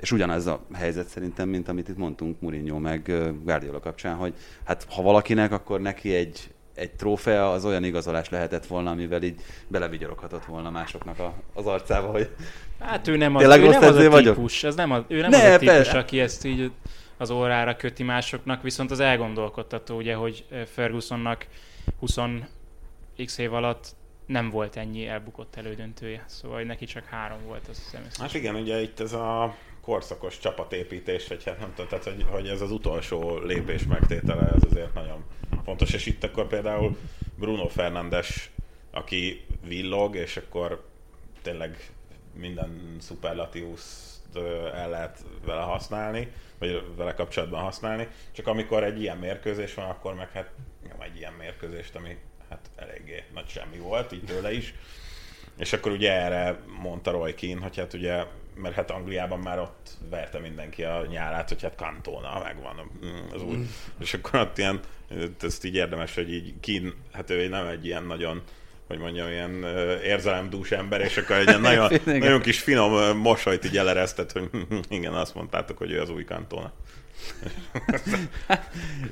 [0.00, 3.12] és ugyanez a helyzet szerintem, mint amit itt mondtunk Mourinho meg
[3.44, 8.66] Guardiola kapcsán, hogy hát ha valakinek, akkor neki egy, egy trófea az olyan igazolás lehetett
[8.66, 12.30] volna, amivel így belevigyoroghatott volna másoknak a, az arcába, hogy
[12.80, 14.50] Hát ő nem az, ő nem az a típus, vagyok?
[14.62, 15.98] ez nem az, ő nem ne, az a típus, persze.
[15.98, 16.70] aki ezt így
[17.16, 21.46] az órára köti másoknak, viszont az elgondolkodtató, ugye, hogy Fergusonnak
[21.98, 22.16] 20
[23.24, 23.94] x év alatt
[24.26, 28.02] nem volt ennyi elbukott elődöntője, szóval neki csak három volt, az hiszem.
[28.18, 32.48] Hát igen, ugye itt ez a korszakos csapatépítés, vagy hát nem tudom, tehát hogy, hogy
[32.48, 35.24] ez az utolsó lépés megtétele, ez azért nagyon
[35.64, 36.96] fontos, és itt akkor például
[37.38, 38.50] Bruno Fernandes,
[38.90, 40.84] aki villog, és akkor
[41.42, 41.90] tényleg
[42.34, 44.18] minden superlatívusz
[44.74, 50.14] el lehet vele használni, vagy vele kapcsolatban használni, csak amikor egy ilyen mérkőzés van, akkor
[50.14, 50.50] meg hát
[50.88, 52.16] nyom egy ilyen mérkőzést, ami
[52.48, 54.74] hát eléggé nagy semmi volt, így tőle is.
[55.58, 59.90] És akkor ugye erre mondta Roy Keane, hogy hát ugye, mert hát Angliában már ott
[60.10, 62.90] verte mindenki a nyálát, hogy hát Cantona megvan
[63.32, 63.56] az új.
[63.56, 63.64] Mm.
[64.00, 64.80] És akkor ott ilyen,
[65.40, 68.42] ezt így érdemes, hogy így Keane, hát ő nem egy ilyen nagyon
[68.86, 69.64] hogy mondjam, ilyen
[70.02, 74.50] érzelemdús ember, és akkor egy ilyen nagyon, nagyon kis finom mosolyt így eleresztett, hogy
[74.88, 76.72] igen, azt mondtátok, hogy ő az új kantóna.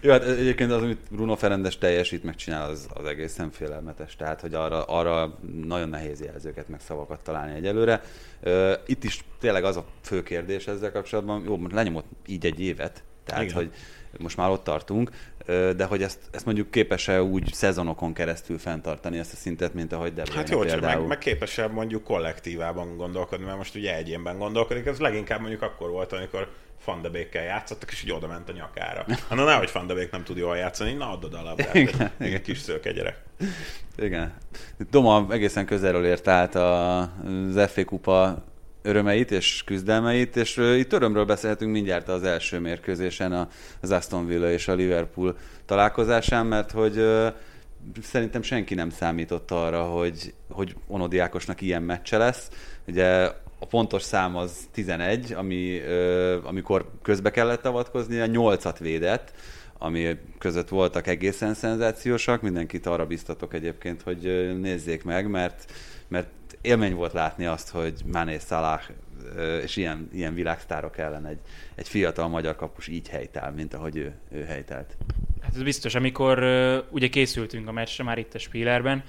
[0.01, 4.17] Jó, hát egyébként az, amit Bruno Ferendes teljesít, megcsinál, az, az egészen félelmetes.
[4.17, 8.03] Tehát, hogy arra, arra nagyon nehéz jelzőket, meg szavakat találni egyelőre.
[8.87, 13.43] Itt is tényleg az a fő kérdés ezzel kapcsolatban, jó, lenyomott így egy évet, tehát,
[13.43, 13.55] Igen.
[13.55, 13.71] hogy
[14.19, 15.11] most már ott tartunk,
[15.77, 20.15] de hogy ezt, ezt mondjuk képes-e úgy szezonokon keresztül fenntartani ezt a szintet, mint ahogy
[20.15, 20.99] De Hát jó, például.
[20.99, 25.91] meg, meg képes-e mondjuk kollektívában gondolkodni, mert most ugye egyénben gondolkodik, ez leginkább mondjuk akkor
[25.91, 26.49] volt, amikor
[26.85, 29.05] Van de Beek-kel játszottak, és így oda ment a nyakára.
[29.09, 31.75] Hát na nehogy Van de Beek nem tud jól játszani, na add oda a labdát,
[31.75, 32.43] igen, egy, igen.
[32.43, 33.23] kis szőke gyerek.
[33.99, 34.33] Igen.
[34.91, 38.45] Doma egészen közelről ért át az FA kupa
[38.83, 43.49] örömeit és küzdelmeit, és itt örömről beszélhetünk mindjárt az első mérkőzésen
[43.81, 47.07] az Aston Villa és a Liverpool találkozásán, mert hogy
[48.03, 52.49] szerintem senki nem számított arra, hogy, hogy Onodi Ákosnak ilyen meccse lesz.
[52.87, 53.31] Ugye
[53.63, 55.81] a pontos szám az 11, ami,
[56.43, 59.33] amikor közbe kellett avatkozni, a 8-at védett,
[59.79, 62.43] ami között voltak egészen szenzációsak.
[62.43, 64.21] Mindenkit arra biztatok egyébként, hogy
[64.61, 65.73] nézzék meg, mert,
[66.09, 66.29] mert
[66.61, 68.81] élmény volt látni azt, hogy Mané Salah
[69.63, 71.41] és ilyen, ilyen világsztárok ellen egy,
[71.75, 74.97] egy fiatal magyar kapus így helytáll, mint ahogy ő, ő helytált.
[75.41, 76.45] Hát ez biztos, amikor
[76.91, 79.05] ugye készültünk a meccsre már itt a Spielerben,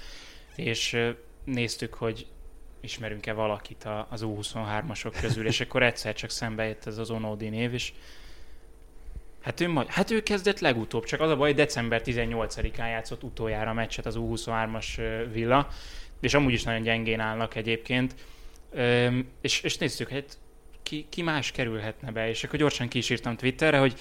[0.55, 0.97] és
[1.43, 2.27] néztük, hogy
[2.83, 7.73] ismerünk-e valakit az U23-asok közül, és akkor egyszer csak szembe jött ez az Onodi név,
[7.73, 7.93] és
[9.43, 13.73] Hát ő, hát ő kezdett legutóbb, csak az a baj, december 18-án játszott utoljára a
[13.73, 14.85] meccset az U23-as
[15.31, 15.67] Villa,
[16.19, 18.15] és amúgy is nagyon gyengén állnak egyébként.
[18.75, 20.37] Üm, és, és nézzük, hát
[20.83, 23.01] ki, ki más kerülhetne be, és akkor gyorsan ki
[23.37, 23.99] Twitterre, hogy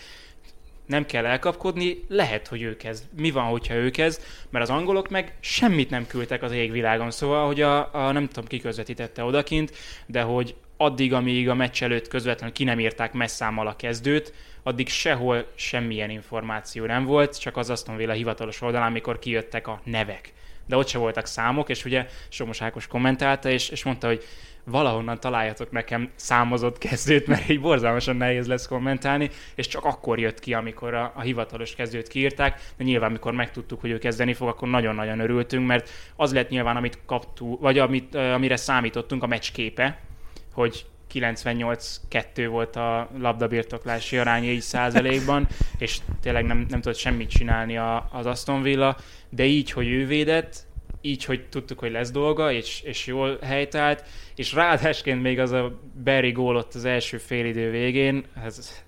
[0.93, 3.05] nem kell elkapkodni, lehet, hogy ő kezd.
[3.17, 4.23] Mi van, hogyha ő kezd?
[4.51, 8.45] Mert az angolok meg semmit nem küldtek az égvilágon, szóval, hogy a, a nem tudom,
[8.45, 9.73] ki közvetítette odakint,
[10.07, 14.89] de hogy addig, amíg a meccs előtt közvetlenül ki nem írták messzámmal a kezdőt, addig
[14.89, 20.33] sehol semmilyen információ nem volt, csak az Aston Villa hivatalos oldalán, amikor kijöttek a nevek
[20.67, 24.25] de ott se voltak számok, és ugye Somos Ákos kommentálta, és, és mondta, hogy
[24.65, 30.39] valahonnan találjatok nekem számozott kezdőt, mert így borzalmasan nehéz lesz kommentálni, és csak akkor jött
[30.39, 34.49] ki, amikor a, a hivatalos kezdőt kiírták, de nyilván, amikor megtudtuk, hogy ő kezdeni fog,
[34.49, 39.99] akkor nagyon-nagyon örültünk, mert az lett nyilván, amit kaptuk, vagy amit, amire számítottunk, a meccsképe,
[40.53, 45.47] hogy 98-2 volt a labdabirtoklási arány így százalékban,
[45.79, 48.97] és tényleg nem, nem tudott semmit csinálni a, az Aston Villa,
[49.29, 50.67] de így, hogy ő védett,
[51.03, 55.81] így, hogy tudtuk, hogy lesz dolga, és, és jól helytált, és ráadásként még az a
[56.05, 58.83] Barry gól ott az első félidő végén, ez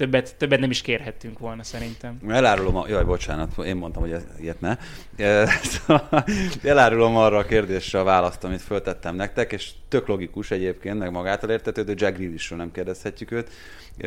[0.00, 2.18] többet, többet nem is kérhettünk volna szerintem.
[2.28, 4.76] Elárulom, a, jaj, bocsánat, én mondtam, hogy ilyet ne.
[5.62, 6.24] Szóval
[6.62, 11.50] elárulom arra a kérdésre a választ, amit föltettem nektek, és tök logikus egyébként, meg magától
[11.50, 13.50] értetődő, Jack Grealishről nem kérdezhetjük őt,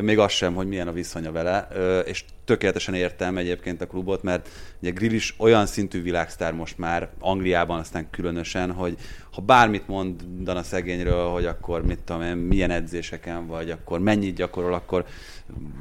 [0.01, 1.67] még az sem, hogy milyen a viszonya vele,
[2.05, 4.49] és tökéletesen értem egyébként a klubot, mert
[4.81, 8.97] ugye Grealish olyan szintű világsztár most már Angliában aztán különösen, hogy
[9.31, 14.73] ha bármit mondanak szegényről, hogy akkor mit tudom én, milyen edzéseken vagy, akkor mennyit gyakorol,
[14.73, 15.05] akkor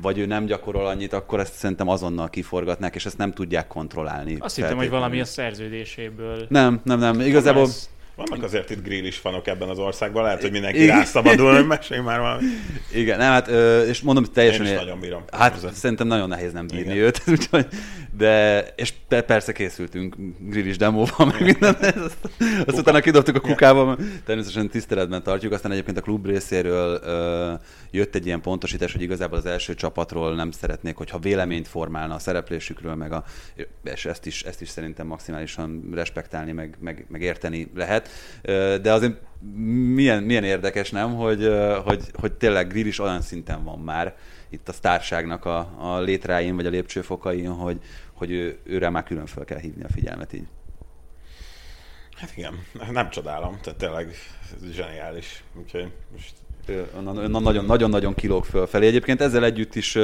[0.03, 4.37] vagy ő nem gyakorol annyit, akkor ezt szerintem azonnal kiforgatnák, és ezt nem tudják kontrollálni.
[4.39, 6.47] Azt hittem, hogy valami a szerződéséből.
[6.49, 7.21] Nem, nem, nem.
[7.21, 7.69] Igazából...
[8.15, 12.01] Vannak azért itt grill is fanok ebben az országban, lehet, hogy mindenki rászabadul, hogy mesélj
[12.01, 12.45] már valami.
[12.93, 13.49] Igen, nem, hát,
[13.89, 14.67] és mondom, hogy teljesen...
[14.67, 15.23] Én is nagyon bírom.
[15.31, 15.75] Hát azért.
[15.75, 17.05] szerintem nagyon nehéz nem bírni Igen.
[17.05, 17.67] őt, úgyhogy,
[18.17, 22.17] de, és persze készültünk grillis demóval, meg minden, azt,
[22.67, 28.15] azt utána kidobtuk a kukába, természetesen tiszteletben tartjuk, aztán egyébként a klub részéről uh, jött
[28.15, 32.95] egy ilyen pontosítás, hogy igazából az első csapatról nem szeretnék, hogyha véleményt formálna a szereplésükről,
[32.95, 33.25] meg a,
[33.85, 38.02] és ezt is, ezt is szerintem maximálisan respektálni, meg, meg, meg érteni lehet.
[38.83, 39.15] De azért
[39.95, 41.51] milyen, milyen érdekes, nem, hogy,
[41.85, 44.17] hogy, hogy tényleg Grill is olyan szinten van már
[44.49, 47.79] itt a sztárságnak a, a létráin, vagy a lépcsőfokain, hogy,
[48.13, 50.47] hogy ő, őre már külön fel kell hívni a figyelmet így.
[52.17, 52.55] Hát igen,
[52.91, 54.15] nem csodálom, tehát tényleg
[54.73, 55.45] zseniális.
[55.59, 56.33] Úgyhogy most
[57.67, 58.87] nagyon-nagyon kilóg fölfelé.
[58.87, 59.99] Egyébként ezzel együtt is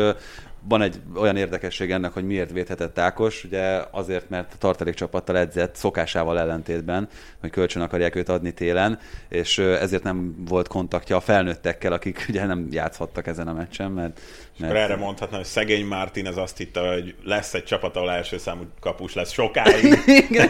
[0.63, 5.75] van egy olyan érdekesség ennek, hogy miért védhetett Ákos, ugye azért, mert a tartalékcsapattal edzett,
[5.75, 7.09] szokásával ellentétben,
[7.41, 12.47] hogy kölcsön akarják őt adni télen, és ezért nem volt kontaktja a felnőttekkel, akik ugye
[12.47, 14.21] nem játszhattak ezen a meccsen, mert...
[14.59, 14.75] mert...
[14.75, 18.63] erre mondhatnám, hogy szegény Martin az azt hitte, hogy lesz egy csapat, ahol első számú
[18.81, 19.95] kapus lesz sokáig.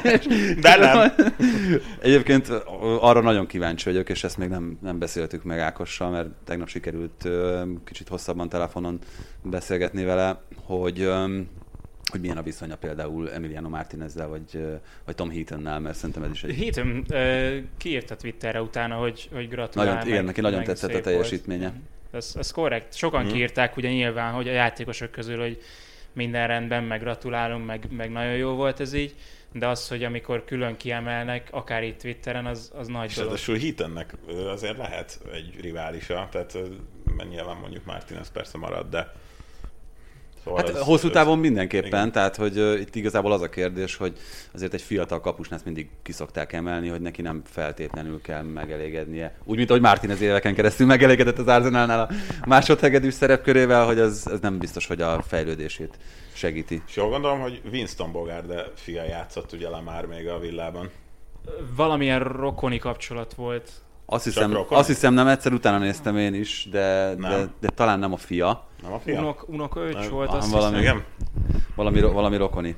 [0.61, 1.12] De nem.
[2.01, 2.49] Egyébként
[3.01, 7.29] arra nagyon kíváncsi vagyok, és ezt még nem, nem beszéltük meg Ákossal, mert tegnap sikerült
[7.85, 8.99] kicsit hosszabban telefonon
[9.42, 11.11] beszélgetni vele, hogy
[12.11, 14.66] hogy milyen a viszonya például Emiliano Martinezzel, vagy,
[15.05, 16.57] vagy Tom Heatonnál, mert szerintem ez is egy...
[16.57, 19.87] Heaton uh, kiírta Twitterre utána, hogy, hogy gratulál.
[19.87, 21.68] Nagyon, meg, igen, neki nagyon tetszett a teljesítménye.
[21.68, 21.82] Volt.
[22.11, 22.94] Ez, ez korrekt.
[22.94, 23.32] Sokan hmm.
[23.32, 25.62] kiírták ugye nyilván, hogy a játékosok közül, hogy
[26.12, 29.14] minden rendben, meg gratulálunk, meg, meg nagyon jó volt ez így,
[29.52, 33.32] de az, hogy amikor külön kiemelnek, akár itt Twitteren, az, az nagy és dolog.
[33.32, 34.14] És Heatonnek
[34.46, 36.59] azért lehet egy riválisa, tehát
[37.28, 39.12] nyilván mondjuk Martinez persze marad, de
[40.49, 42.12] Szóval hát ez, hosszú távon mindenképpen, igen.
[42.12, 44.12] tehát hogy uh, itt igazából az a kérdés, hogy
[44.55, 49.36] azért egy fiatal kapusnál ezt mindig kiszokták emelni, hogy neki nem feltétlenül kell megelégednie.
[49.44, 52.09] Úgy, mint ahogy Martin az éveken keresztül megelégedett az Arsenalnál a
[52.46, 55.99] másodhegedű szerepkörével, hogy az, az nem biztos, hogy a fejlődését
[56.32, 56.82] segíti.
[56.86, 60.90] És jól gondolom, hogy Winston Bogarde fia játszott ugye le már még a villában.
[61.76, 63.70] Valamilyen rokoni kapcsolat volt.
[64.11, 68.12] Azt hiszem, azt hiszem nem egyszer utána néztem én is, de, de, de talán nem
[68.12, 68.64] a fia.
[68.82, 69.20] Nem a fia?
[69.20, 71.04] Unok, unok öcs volt, azt valami, hiszem.
[71.74, 72.76] Valami, valami rokoni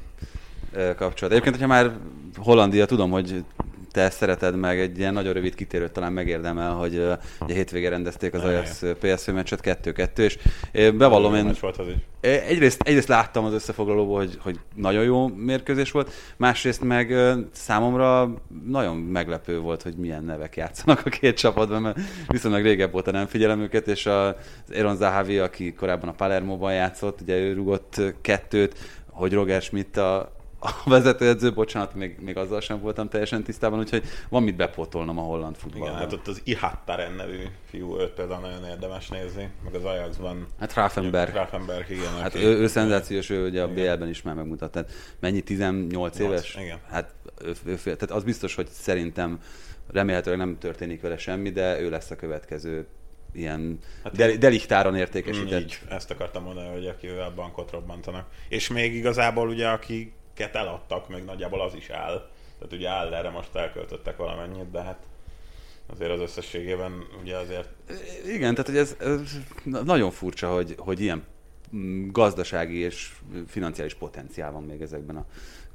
[0.97, 1.33] kapcsolat.
[1.33, 1.91] Egyébként, hogyha már
[2.37, 3.45] Hollandia, tudom, hogy
[3.91, 8.35] te szereted meg, egy ilyen nagyon rövid kitérőt talán megérdemel, hogy uh, a hétvégén rendezték
[8.35, 10.39] az Ajax PSV meccset 2-2, és
[10.73, 11.55] bevallom én...
[11.61, 11.95] Volt az is.
[12.21, 17.15] Egyrészt, egyrészt láttam az összefoglalóból, hogy, hogy nagyon jó mérkőzés volt, másrészt meg
[17.53, 18.35] számomra
[18.67, 23.27] nagyon meglepő volt, hogy milyen nevek játszanak a két csapatban, mert viszonylag régebb óta nem
[23.27, 24.35] figyelem őket, és az
[24.69, 30.33] Eron Zahavi, aki korábban a Palermo-ban játszott, ugye ő rugott kettőt, hogy Roger Schmidt a,
[30.61, 35.23] a vezetőedző, bocsánat, még, még azzal sem voltam teljesen tisztában, úgyhogy van mit bepótolnom a
[35.23, 35.89] holland futballban.
[35.89, 40.47] Igen, hát ott az Ihattaren nevű fiú, őt például nagyon érdemes nézni, meg az Ajaxban.
[40.59, 41.33] Hát Grafenberg.
[41.33, 42.13] Grafenberg, igen.
[42.21, 44.71] Hát ő, ő szenzációs, ő ugye a BL-ben is már megmutatta.
[44.71, 46.57] Tehát mennyi, 18 8, éves?
[46.61, 46.79] Igen.
[46.91, 49.41] Hát ő, ő, tehát az biztos, hogy szerintem
[49.93, 52.87] remélhetőleg nem történik vele semmi, de ő lesz a következő
[53.33, 55.61] ilyen hát del- deliktáron értékesített.
[55.61, 58.27] Így, ezt akartam mondani, hogy akivel bankot robbantanak.
[58.49, 62.31] És még igazából ugye, aki akiket eladtak, meg nagyjából az is áll.
[62.59, 65.07] Tehát ugye áll erre most elköltöttek valamennyit, de hát
[65.87, 67.69] azért az összességében ugye azért...
[68.27, 69.39] Igen, tehát hogy ez, ez
[69.85, 71.25] nagyon furcsa, hogy, hogy ilyen
[72.07, 73.13] gazdasági és
[73.47, 75.27] financiális potenciál van még ezekben a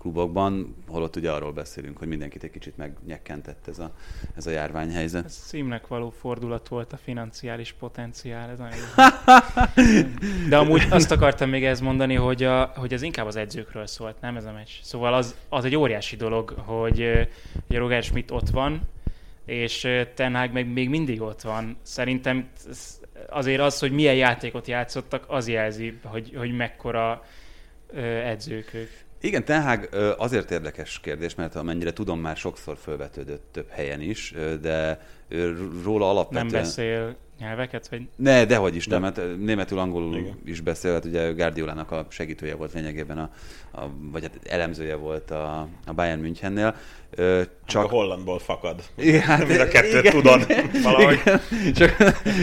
[0.06, 3.92] klubokban, holott ugye arról beszélünk, hogy mindenkit egy kicsit megnyekkentett ez a,
[4.36, 5.26] ez a járványhelyzet.
[5.26, 8.78] Ez szímnek való fordulat volt a financiális potenciál, ez nagyon
[10.50, 14.22] De amúgy azt akartam még ezt mondani, hogy, a, hogy ez inkább az edzőkről szólt,
[14.22, 14.70] nem ez a meccs.
[14.82, 17.30] Szóval az, az egy óriási dolog, hogy,
[17.68, 18.82] hogy Roger Schmidt ott van,
[19.46, 21.78] és Ten Hag meg még mindig ott van.
[21.82, 22.50] Szerintem
[23.30, 27.24] azért az, hogy milyen játékot játszottak, az jelzi, hogy, hogy mekkora
[28.24, 28.90] edzők ők.
[29.26, 35.02] Igen, Tenhág azért érdekes kérdés, mert amennyire tudom, már sokszor felvetődött több helyen is, de
[35.84, 36.46] róla alapvetően...
[36.46, 37.88] Nem beszél nyelveket?
[37.88, 38.08] Vagy...
[38.16, 40.40] Ne, dehogy is nem, mert németül, angolul Igen.
[40.46, 43.30] is beszél, hát ugye Guardiolának a segítője volt lényegében, a,
[43.72, 46.76] a, vagy hát elemzője volt a, a Bayern Münchennél.
[47.66, 47.84] Csak...
[47.84, 48.84] A hollandból fakad.
[48.98, 50.46] Igen, hát, Mind a kettőt igen, tudod
[50.84, 51.20] valahogy.
[51.26, 51.40] Igen.
[51.74, 51.96] Csak,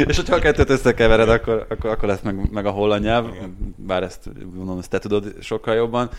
[0.06, 3.74] és hogyha a kettőt összekevered, akkor, akkor, akkor lesz meg, meg a holland nyelv, igen.
[3.76, 6.10] bár ezt mondom, ezt te tudod sokkal jobban.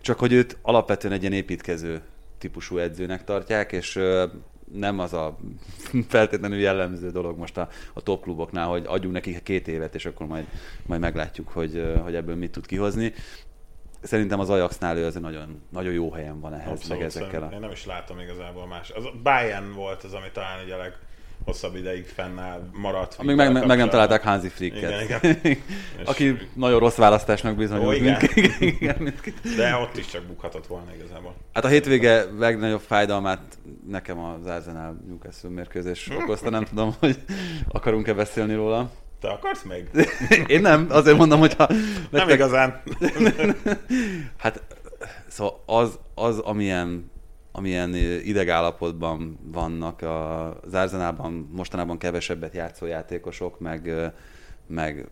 [0.00, 2.00] Csak hogy őt alapvetően egy ilyen építkező
[2.38, 3.98] típusú edzőnek tartják, és
[4.72, 5.36] nem az a
[6.08, 10.26] feltétlenül jellemző dolog most a, a top kluboknál, hogy adjunk nekik két évet, és akkor
[10.26, 10.46] majd,
[10.86, 13.12] majd meglátjuk, hogy, hogy ebből mit tud kihozni.
[14.02, 17.52] Szerintem az Ajaxnál ő azért nagyon, nagyon jó helyen van ehhez, Abszolút, meg ezekkel a...
[17.52, 18.90] Én nem is látom igazából más.
[18.90, 20.98] Az Bayern volt az, ami talán ugye a leg,
[21.44, 23.22] hosszabb ideig fennáll, maradt.
[23.22, 25.02] Még meg, meg nem találták Hansi Flicket.
[25.02, 25.56] Igen, igen.
[26.04, 27.86] Aki nagyon rossz választásnak bizonyult.
[27.86, 28.20] Ó, igen.
[28.60, 29.14] igen,
[29.56, 31.34] De ott is csak bukhatott volna igazából.
[31.52, 36.50] Hát a hétvége legnagyobb fájdalmát nekem az Arsenal Newcastle mérkőzés okozta.
[36.50, 37.18] Nem tudom, hogy
[37.68, 38.90] akarunk-e beszélni róla.
[39.20, 39.88] Te akarsz még?
[40.46, 41.66] Én nem, azért mondom, hogyha...
[41.66, 42.10] Nektek...
[42.10, 42.82] Nem igazán.
[44.36, 44.62] hát,
[45.28, 47.10] szóval az, az amilyen
[47.52, 47.94] amilyen
[48.24, 54.12] idegállapotban vannak az Arzenában mostanában kevesebbet játszó játékosok, meg,
[54.66, 55.08] meg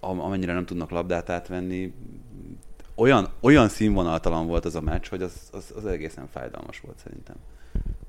[0.00, 1.94] amennyire nem tudnak labdát átvenni,
[2.94, 7.36] olyan, olyan színvonaltalan volt az a meccs, hogy az, az, az egészen fájdalmas volt szerintem.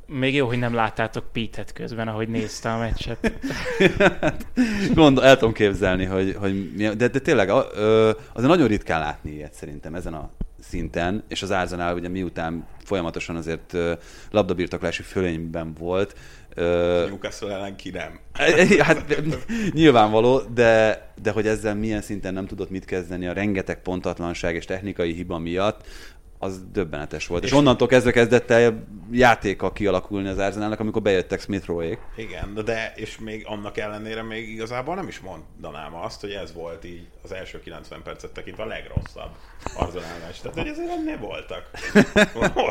[0.05, 3.33] Még jó, hogy nem láttátok Pete-et közben, ahogy nézte a meccset.
[4.93, 9.95] Gondol, el tudom képzelni, hogy, hogy de, de tényleg azért nagyon ritkán látni ilyet szerintem
[9.95, 10.29] ezen a
[10.69, 13.77] szinten, és az Arsenal ugye miután folyamatosan azért
[14.31, 16.15] labdabirtoklási fölényben volt.
[16.55, 18.19] Newcastle ellen ki nem.
[18.79, 19.21] hát
[19.73, 24.65] nyilvánvaló, de, de hogy ezzel milyen szinten nem tudott mit kezdeni a rengeteg pontatlanság és
[24.65, 25.87] technikai hiba miatt,
[26.39, 27.43] az döbbenetes volt.
[27.43, 31.99] És, és onnantól kezdve kezdett el játéka kialakulni az Arsenalnak, amikor bejöttek Smith Rowe-ék.
[32.15, 36.85] Igen, de és még annak ellenére még igazából nem is mondanám azt, hogy ez volt
[36.85, 39.29] így az első 90 percet tekintve a legrosszabb
[39.75, 40.35] Arsenal-meccs.
[40.41, 41.69] Tehát, hogy ezért ennél voltak.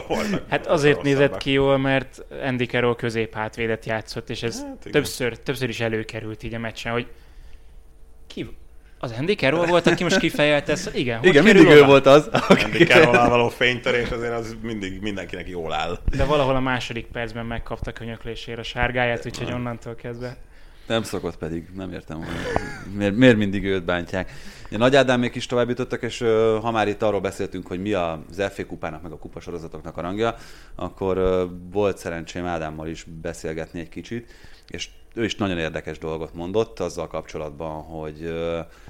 [0.07, 5.39] voltak hát azért nézett ki jól, mert Andy Carroll középhátvédet játszott, és ez hát, többször,
[5.39, 7.07] többször is előkerült így a meccsen, hogy
[8.27, 8.57] ki,
[8.99, 10.97] az Andy Carroll volt, aki most kifejelte ezt?
[10.97, 12.29] Igen, Igen mindig ő volt az.
[12.49, 15.99] Andy carroll való fénytörés azért az mindig mindenkinek jól áll.
[16.17, 20.37] De valahol a második percben megkapta könyöklésére a sárgáját, úgyhogy onnantól kezdve.
[20.87, 22.27] Nem szokott pedig, nem értem, hogy
[22.97, 24.31] miért, miért mindig őt bántják.
[24.71, 26.19] Ja, Nagy Ádám még is tovább jutottak, és
[26.61, 30.35] ha már itt arról beszéltünk, hogy mi az FA kupának, meg a kupasorozatoknak a rangja,
[30.75, 34.33] akkor volt szerencsém Ádámmal is beszélgetni egy kicsit,
[34.69, 38.35] és ő is nagyon érdekes dolgot mondott azzal kapcsolatban, hogy,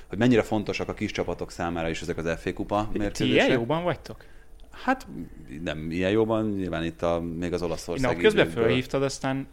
[0.08, 3.14] hogy mennyire fontosak a kis csapatok számára is ezek az FA kupa mérkőzések.
[3.16, 4.24] Ti ilyen jóban vagytok?
[4.70, 5.06] Hát
[5.62, 8.16] nem ilyen jóban, nyilván itt a, még az Olaszország.
[8.16, 9.46] Na, közben fölhívtad, aztán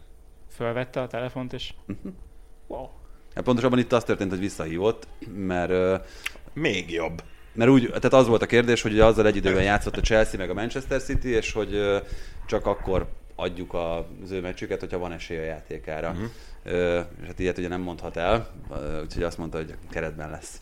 [0.50, 2.12] fölvette a telefont, és uh-huh.
[2.66, 2.88] wow.
[3.34, 6.02] Hát pontosabban itt az történt, hogy visszahívott, mert...
[6.52, 7.22] Még jobb.
[7.52, 10.50] Mert úgy, tehát az volt a kérdés, hogy azzal egy időben játszott a Chelsea meg
[10.50, 12.00] a Manchester City, és hogy
[12.46, 16.10] csak akkor adjuk az ő meccsüket, hogyha van esély a játékára.
[16.10, 16.26] Uh-huh.
[16.64, 18.48] És hát ilyet ugye nem mondhat el,
[19.02, 20.60] úgyhogy azt mondta, hogy keretben lesz.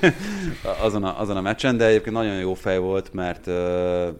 [0.86, 3.48] Azon, a, azon a meccsen, de egyébként nagyon jó fej volt, mert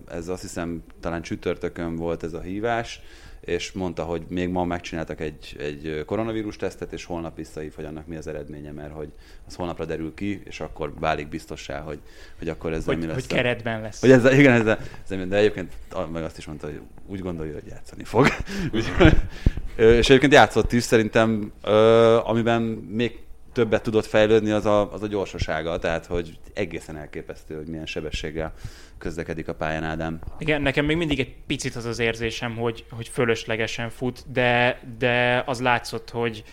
[0.08, 3.00] ez azt hiszem talán csütörtökön volt ez a hívás,
[3.40, 8.06] és mondta, hogy még ma megcsináltak egy, egy koronavírus tesztet, és holnap visszahív, hogy annak
[8.06, 9.08] mi az eredménye, mert hogy
[9.46, 11.98] az holnapra derül ki, és akkor válik biztossá, hogy,
[12.38, 13.14] hogy akkor ez mi lesz.
[13.14, 14.00] Hogy keretben lesz.
[14.00, 14.78] Hogy ez, igen, ez,
[15.08, 15.72] ez, de egyébként
[16.12, 18.26] meg azt is mondta, hogy úgy gondolja, hogy játszani fog.
[19.76, 21.52] és egyébként játszott is, szerintem,
[22.24, 23.18] amiben még
[23.52, 28.52] többet tudott fejlődni, az a, az a gyorsasága, tehát hogy egészen elképesztő, hogy milyen sebességgel
[28.98, 30.18] közlekedik a pályán Ádám.
[30.38, 35.42] Igen, nekem még mindig egy picit az az érzésem, hogy, hogy fölöslegesen fut, de, de
[35.46, 36.44] az látszott, hogy,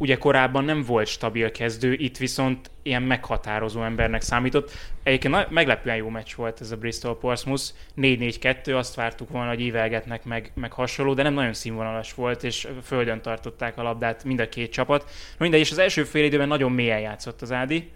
[0.00, 4.70] ugye korábban nem volt stabil kezdő, itt viszont ilyen meghatározó embernek számított.
[5.02, 7.62] Egyébként meglepően jó meccs volt ez a Bristol Portsmouth,
[7.96, 12.68] 4-4-2, azt vártuk volna, hogy ívelgetnek meg, meg hasonló, de nem nagyon színvonalas volt, és
[12.82, 15.10] földön tartották a labdát mind a két csapat.
[15.38, 17.90] Mindegy, és az első fél időben nagyon mélyen játszott az Ádi,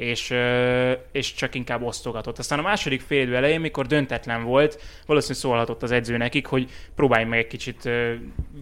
[0.00, 0.34] és,
[1.12, 2.38] és csak inkább osztogatott.
[2.38, 6.70] Aztán a második fél idő elején, mikor döntetlen volt, valószínűleg szólhatott az edző nekik, hogy
[6.94, 7.88] próbálj meg egy kicsit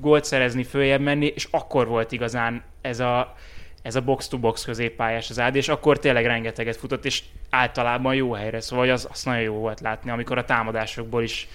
[0.01, 3.35] gólt szerezni, följebb menni, és akkor volt igazán ez a,
[3.83, 8.61] ez a box-to-box középpályás az ád, és akkor tényleg rengeteget futott, és általában jó helyre,
[8.61, 11.49] szóval az, az nagyon jó volt látni, amikor a támadásokból is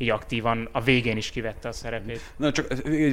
[0.00, 2.20] így aktívan a végén is kivette a szerepét.
[2.36, 2.70] Na, csak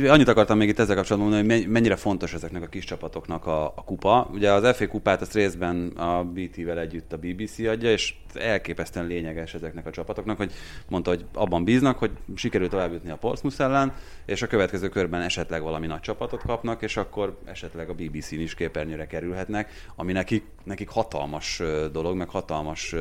[0.08, 3.66] annyit akartam még itt ezzel kapcsolatban mondani, hogy mennyire fontos ezeknek a kis csapatoknak a,
[3.66, 4.30] a kupa.
[4.34, 9.54] Ugye az FA kupát azt részben a BT-vel együtt a BBC adja, és elképesztően lényeges
[9.54, 10.52] ezeknek a csapatoknak, hogy
[10.90, 13.94] mondta, hogy abban bíznak, hogy sikerült tovább jutni a Portsmouth ellen,
[14.26, 18.54] és a következő körben esetleg valami nagy csapatot kapnak, és akkor esetleg a BBC-n is
[18.54, 21.62] képernyőre kerülhetnek, ami nekik, nekik hatalmas
[21.92, 22.96] dolog, meg hatalmas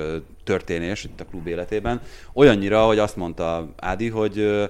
[0.46, 2.00] történés itt a klub életében.
[2.32, 4.68] Olyannyira, hogy azt mondta Ádi, hogy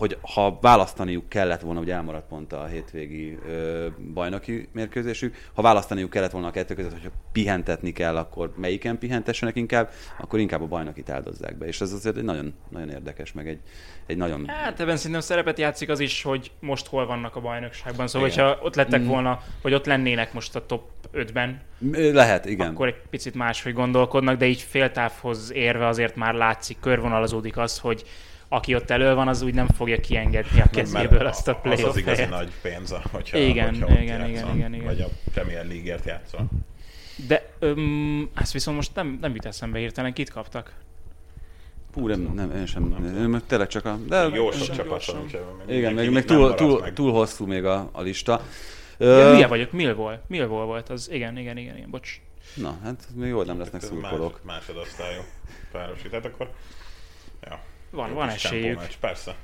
[0.00, 6.10] hogy ha választaniuk kellett volna, ugye elmaradt pont a hétvégi ö, bajnoki mérkőzésük, ha választaniuk
[6.10, 10.66] kellett volna a kettő között, hogyha pihentetni kell, akkor melyiken pihentessenek inkább, akkor inkább a
[10.66, 11.66] bajnokit áldozzák be.
[11.66, 13.58] És ez azért egy nagyon, nagyon érdekes, meg egy,
[14.06, 14.48] egy nagyon...
[14.48, 18.06] Hát ebben szerintem szerepet játszik az is, hogy most hol vannak a bajnokságban.
[18.06, 18.44] Szóval, igen.
[18.44, 19.06] hogyha ott lettek mm.
[19.06, 20.82] volna, vagy ott lennének most a top
[21.14, 21.60] 5-ben,
[22.12, 22.70] lehet, igen.
[22.70, 28.04] Akkor egy picit máshogy gondolkodnak, de így féltávhoz érve azért már látszik, körvonalazódik az, hogy
[28.52, 31.88] aki ott elő van, az úgy nem fogja kiengedni a kezéből azt a playoff Az
[31.88, 36.04] az igazi nagy pénz, hogyha, igen, hogyha igen, igen, igen, igen, Vagy a Premier League-ért
[36.04, 36.48] játszol.
[37.28, 40.74] De öm, ezt viszont most nem, nem jut eszembe hirtelen, kit kaptak?
[41.92, 42.82] Hú, nem, nem, én sem.
[42.82, 43.96] Nem, nem, tényleg csak a...
[44.08, 45.26] De, jó sok csapat van,
[45.66, 46.92] Igen, meg, meg túl, túl, meg.
[46.92, 48.42] túl, hosszú még a, a lista.
[48.98, 50.20] Ja, uh, vagyok, Millwall.
[50.26, 52.20] Millwall volt az, igen, igen, igen, igen, bocs.
[52.54, 54.40] Na, hát még jól nem lesznek szurkolók.
[54.44, 55.20] Más, másodosztályú
[55.72, 56.50] párosítás, akkor...
[57.42, 57.60] Ja.
[57.90, 58.78] Van, van esélyük.
[58.78, 59.34] Meccs, persze.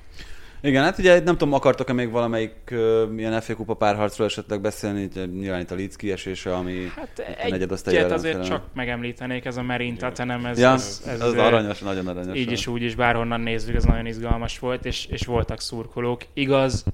[0.60, 5.08] Igen, hát ugye nem tudom, akartok-e még valamelyik uh, ilyen FA kupa párharcról esetleg beszélni,
[5.32, 9.96] nyilván itt a Leeds kiesése, ami hát egy egyet azért csak megemlítenék, ez a Marine
[9.96, 12.38] Tottenham, ez, ja, ez, ez, ez aranyos, nagyon aranyos.
[12.38, 16.22] Így is, úgy is, bárhonnan nézzük, ez nagyon izgalmas volt, és, és voltak szurkolók.
[16.32, 16.84] Igaz,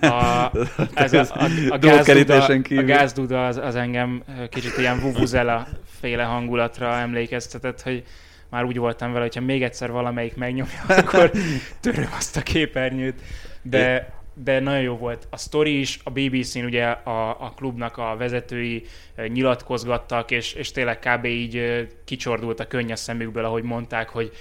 [0.00, 0.50] a,
[0.94, 5.66] ez a, a, a, gázduda, a gázduda az, az engem kicsit ilyen vuvuzela
[6.00, 8.04] féle hangulatra emlékeztetett, hogy
[8.50, 11.30] már úgy voltam vele, hogyha még egyszer valamelyik megnyomja, akkor
[11.80, 13.20] töröm azt a képernyőt.
[13.62, 15.26] De, de nagyon jó volt.
[15.30, 18.84] A story is, a BBC-n ugye a, a klubnak a vezetői
[19.26, 21.24] nyilatkozgattak, és, és tényleg kb.
[21.24, 24.32] így kicsordult a könnyes szemükből, ahogy mondták, hogy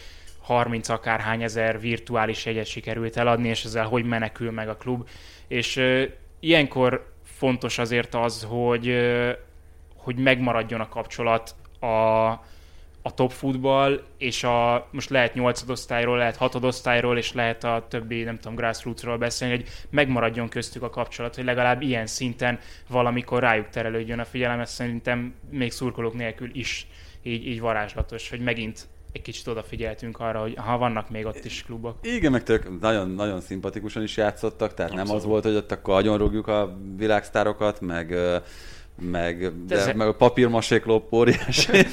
[0.41, 5.07] 30 akárhány ezer virtuális jegyet sikerült eladni, és ezzel hogy menekül meg a klub.
[5.47, 6.03] És ö,
[6.39, 9.31] ilyenkor fontos azért az, hogy, ö,
[9.95, 11.87] hogy megmaradjon a kapcsolat a,
[13.01, 18.37] a top futball, és a, most lehet nyolcadosztályról, lehet hatodosztályról, és lehet a többi, nem
[18.37, 24.19] tudom, grassrootsról beszélni, hogy megmaradjon köztük a kapcsolat, hogy legalább ilyen szinten valamikor rájuk terelődjön
[24.19, 26.87] a figyelem, ez szerintem még szurkolók nélkül is
[27.23, 31.63] így, így varázslatos, hogy megint egy kicsit odafigyeltünk arra, hogy ha vannak még ott is
[31.63, 31.95] klubok.
[32.01, 35.11] Igen, meg tök nagyon, nagyon szimpatikusan is játszottak, tehát Abszolút.
[35.11, 38.15] nem az volt, hogy ott akkor agyonrúgjuk a világsztárokat, meg
[38.99, 41.71] meg, de, ez- meg a papírmasék lop óriási.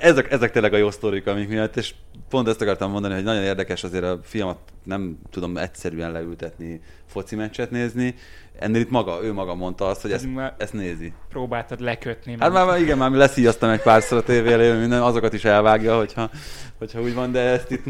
[0.00, 1.94] ezek, ezek tényleg a jó sztorik, amik miatt, és
[2.28, 6.80] pont ezt akartam mondani, hogy nagyon érdekes azért a fiamat nem tudom egyszerűen leültetni
[7.10, 8.14] foci meccset nézni.
[8.58, 11.12] Ennél itt maga, ő maga mondta azt, hogy ezt, ezt nézi.
[11.28, 12.36] Próbáltad lekötni.
[12.38, 15.96] Hát már, már igen, már leszíjaztam egy párszor a tévé elé, minden, azokat is elvágja,
[15.96, 16.30] hogyha,
[16.78, 17.84] hogyha úgy van, de ezt itt,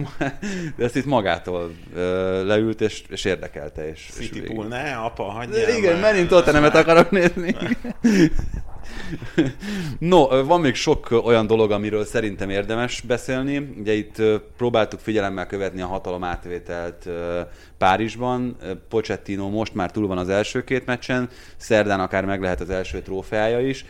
[0.76, 1.70] de ezt itt magától
[2.44, 3.90] leült, és, és érdekelte.
[3.90, 4.54] És, és City végig.
[4.54, 7.56] Pool, ne, apa, hagyj De el Igen, menint Tottenhamet akarok nézni.
[9.98, 13.74] No, van még sok olyan dolog, amiről szerintem érdemes beszélni.
[13.78, 14.22] Ugye itt
[14.56, 17.08] próbáltuk figyelemmel követni a hatalom átvételt
[17.78, 18.56] Párizsban.
[18.88, 23.00] Pochettino most már túl van az első két meccsen, szerdán akár meg lehet az első
[23.02, 23.84] trófeája is.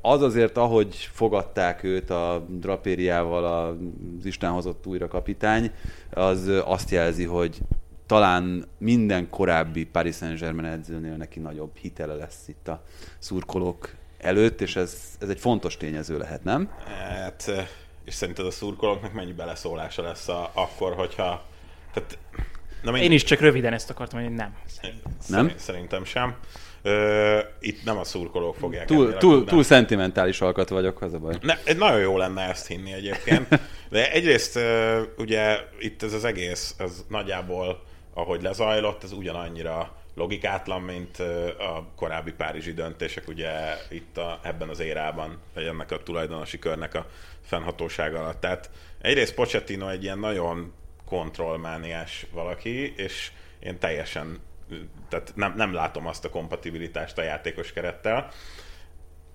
[0.00, 5.70] Az azért, ahogy fogadták őt a drapériával az Isten hozott újra kapitány,
[6.10, 7.58] az azt jelzi, hogy
[8.10, 12.82] talán minden korábbi Paris Saint-Germain edzőnél neki nagyobb hitele lesz itt a
[13.18, 16.70] szurkolók előtt, és ez, ez egy fontos tényező lehet, nem?
[16.86, 17.50] Hát,
[18.04, 21.44] és szerinted a szurkolóknak mennyi beleszólása lesz a, akkor, hogyha...
[21.92, 22.18] Tehát,
[22.82, 24.52] na Én is csak röviden ezt akartam mondani, hogy
[24.82, 24.92] nem.
[25.28, 25.46] Nem?
[25.46, 25.56] Nem?
[25.58, 26.34] Szerintem sem.
[26.82, 31.36] Ö, itt nem a szurkolók fogják Túl, túl, túl szentimentális alkat vagyok, az a baj.
[31.42, 33.60] Ne, egy nagyon jó lenne ezt hinni egyébként.
[33.90, 34.58] De egyrészt
[35.16, 41.18] ugye itt ez az egész, ez nagyjából, ahogy lezajlott, ez ugyanannyira logikátlan, mint
[41.58, 43.50] a korábbi párizsi döntések ugye
[43.90, 47.06] itt a, ebben az érában, vagy ennek a tulajdonosi körnek a
[47.42, 48.40] fennhatósága alatt.
[48.40, 50.72] Tehát egyrészt Pochettino egy ilyen nagyon
[51.04, 54.40] kontrollmániás valaki, és én teljesen
[55.08, 58.30] tehát nem, nem látom azt a kompatibilitást a játékos kerettel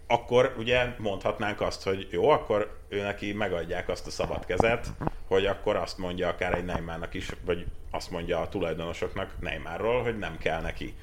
[0.08, 4.88] akkor ugye mondhatnánk azt, hogy jó, akkor ő neki megadják azt a szabad kezet,
[5.28, 10.18] hogy akkor azt mondja akár egy Neymarnak is, vagy azt mondja a tulajdonosoknak Neymarról, hogy
[10.18, 10.93] nem kell neki.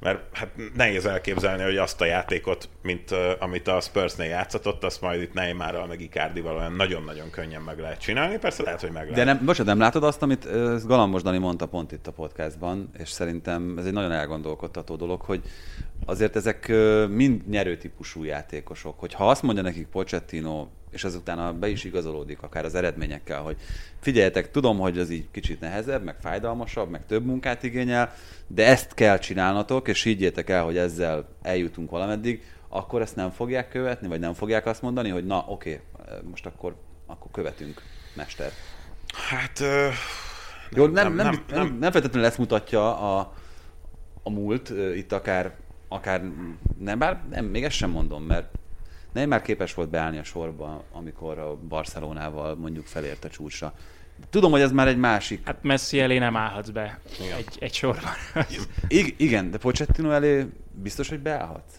[0.00, 5.00] Mert hát nehéz elképzelni, hogy azt a játékot, mint uh, amit a Spursnél játszott, azt
[5.00, 8.38] majd itt Neymarral, meg Icardival olyan nagyon-nagyon könnyen meg lehet csinálni.
[8.38, 9.16] Persze lehet, hogy meg lehet.
[9.16, 12.90] De nem, bocsánat, nem látod azt, amit ezt Galambos Dani mondta pont itt a podcastban,
[12.98, 15.42] és szerintem ez egy nagyon elgondolkodtató dolog, hogy
[16.06, 19.00] azért ezek ö, mind nyerőtípusú játékosok.
[19.00, 23.56] Hogy ha azt mondja nekik Pochettino, és azután be is igazolódik akár az eredményekkel, hogy
[24.00, 28.12] figyeljetek, tudom, hogy ez így kicsit nehezebb, meg fájdalmasabb, meg több munkát igényel,
[28.46, 33.68] de ezt kell csinálnatok, és higgyétek el, hogy ezzel eljutunk valameddig, akkor ezt nem fogják
[33.68, 35.80] követni, vagy nem fogják azt mondani, hogy na, oké,
[36.30, 36.76] most akkor,
[37.06, 37.82] akkor követünk,
[38.14, 38.50] mester.
[39.30, 39.60] Hát...
[39.60, 39.92] Uh,
[40.70, 43.32] Jó, nem, nem, nem, nem, nem feltétlenül ezt mutatja a,
[44.22, 45.54] a múlt, ö, itt akár,
[45.88, 46.22] akár
[46.78, 48.54] nem, bár nem, még ezt sem mondom, mert
[49.20, 53.72] nem már képes volt beállni a sorba, amikor a Barcelonával mondjuk felért a csúcsra.
[54.30, 55.40] Tudom, hogy ez már egy másik.
[55.44, 57.36] Hát Messi elé nem állhatsz be Igen.
[57.36, 58.10] egy, egy sorban.
[58.88, 61.74] I- igen, de Pochettino elé biztos, hogy beállhatsz?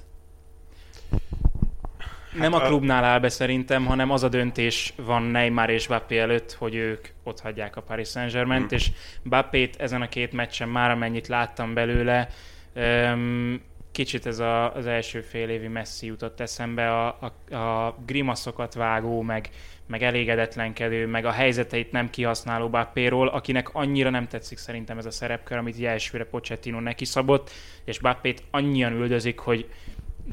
[2.37, 6.17] nem a a- klubnál áll be szerintem, hanem az a döntés van Neymar és Mbappé
[6.19, 8.91] előtt, hogy ők ott hagyják a Paris Saint-Germain-t, és
[9.23, 12.29] Mbappét ezen a két meccsen már amennyit láttam belőle,
[12.73, 13.61] öm,
[13.97, 19.21] kicsit ez a, az első fél évi Messi jutott eszembe, a, a, a grimaszokat vágó,
[19.21, 19.49] meg,
[19.87, 25.11] meg elégedetlenkedő, meg a helyzeteit nem kihasználó Bappéról, akinek annyira nem tetszik szerintem ez a
[25.11, 27.49] szerepkör, amit elsőre Pochettino neki szabott,
[27.83, 29.69] és Bappét annyian üldözik, hogy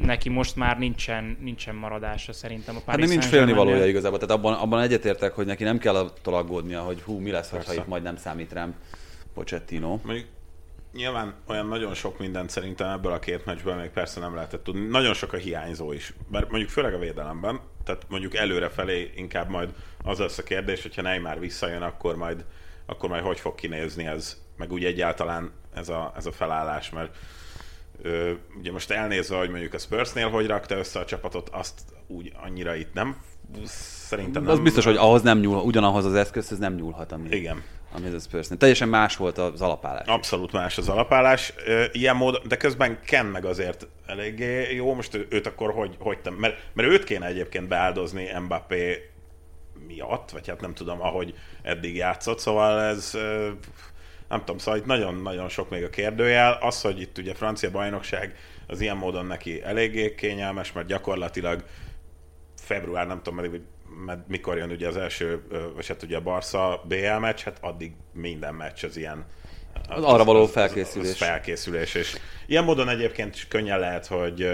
[0.01, 4.19] neki most már nincsen, nincsen maradása szerintem a Hát Paris nem nincs félni valója igazából,
[4.19, 7.75] tehát abban, abban egyetértek, hogy neki nem kell attól aggódnia, hogy hú, mi lesz, ha
[7.75, 8.75] itt majd nem számít rám
[9.35, 9.99] Pochettino.
[10.05, 10.27] Mondjuk
[10.95, 14.87] nyilván olyan nagyon sok mindent szerintem ebből a két meccsből még persze nem lehetett tudni.
[14.87, 16.13] Nagyon sok a hiányzó is.
[16.29, 19.69] Bár mondjuk főleg a védelemben, tehát mondjuk előrefelé inkább majd
[20.03, 22.45] az lesz a kérdés, hogyha Neymar visszajön, akkor majd,
[22.87, 27.17] akkor majd hogy fog kinézni ez, meg úgy egyáltalán ez a, ez a felállás, mert
[28.03, 32.33] ö, ugye most elnézve, hogy mondjuk a Spursnél hogy rakta össze a csapatot, azt úgy
[32.43, 33.17] annyira itt nem
[33.67, 37.63] szerintem nem, az biztos, hogy ahhoz nem nyúl, ugyanahoz az eszközhöz nem nyúlhat, ami, Igen.
[37.95, 38.57] Ami ez a.
[38.59, 40.07] Teljesen más volt az alapállás.
[40.07, 41.53] Abszolút más az alapállás.
[41.93, 44.95] Ilyen módon, de közben Ken meg azért eléggé jó.
[44.95, 49.11] Most ő- őt akkor hogy, hogy te, mert, mert őt kéne egyébként beáldozni Mbappé
[49.87, 53.11] miatt, vagy hát nem tudom, ahogy eddig játszott, szóval ez
[54.29, 56.59] nem tudom, szóval itt nagyon-nagyon sok még a kérdőjel.
[56.61, 58.37] Az, hogy itt ugye francia bajnokság
[58.67, 61.65] az ilyen módon neki eléggé kényelmes, mert gyakorlatilag
[62.57, 63.61] február, nem tudom, meddig,
[64.27, 65.43] mikor jön ugye az első,
[65.75, 69.25] vagy hát ugye a Barca BL meccs, hát addig minden meccs az ilyen
[69.89, 71.09] az, az arra való az, felkészülés.
[71.09, 74.49] Az, az felkészülés, és ilyen módon egyébként könnyen lehet, hogy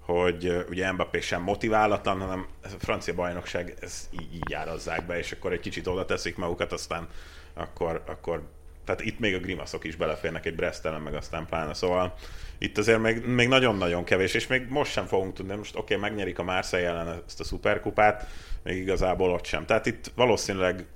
[0.00, 5.32] hogy ugye Mbappé sem motiválatlan, hanem a francia bajnokság ez így, így árazzák be, és
[5.32, 7.08] akkor egy kicsit oda teszik magukat, aztán
[7.54, 8.42] akkor, akkor
[8.88, 12.14] tehát itt még a grimaszok is beleférnek egy Brestelen, meg aztán pláne, szóval
[12.58, 16.08] itt azért még, még nagyon-nagyon kevés, és még most sem fogunk tudni, most oké, okay,
[16.08, 18.26] megnyerik a Marseille ellen ezt a szuperkupát,
[18.62, 19.66] még igazából ott sem.
[19.66, 20.86] Tehát itt valószínűleg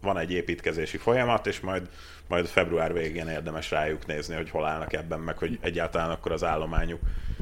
[0.00, 1.88] van egy építkezési folyamat, és majd,
[2.28, 6.44] majd február végén érdemes rájuk nézni, hogy hol állnak ebben, meg hogy egyáltalán akkor az
[6.44, 7.00] állományuk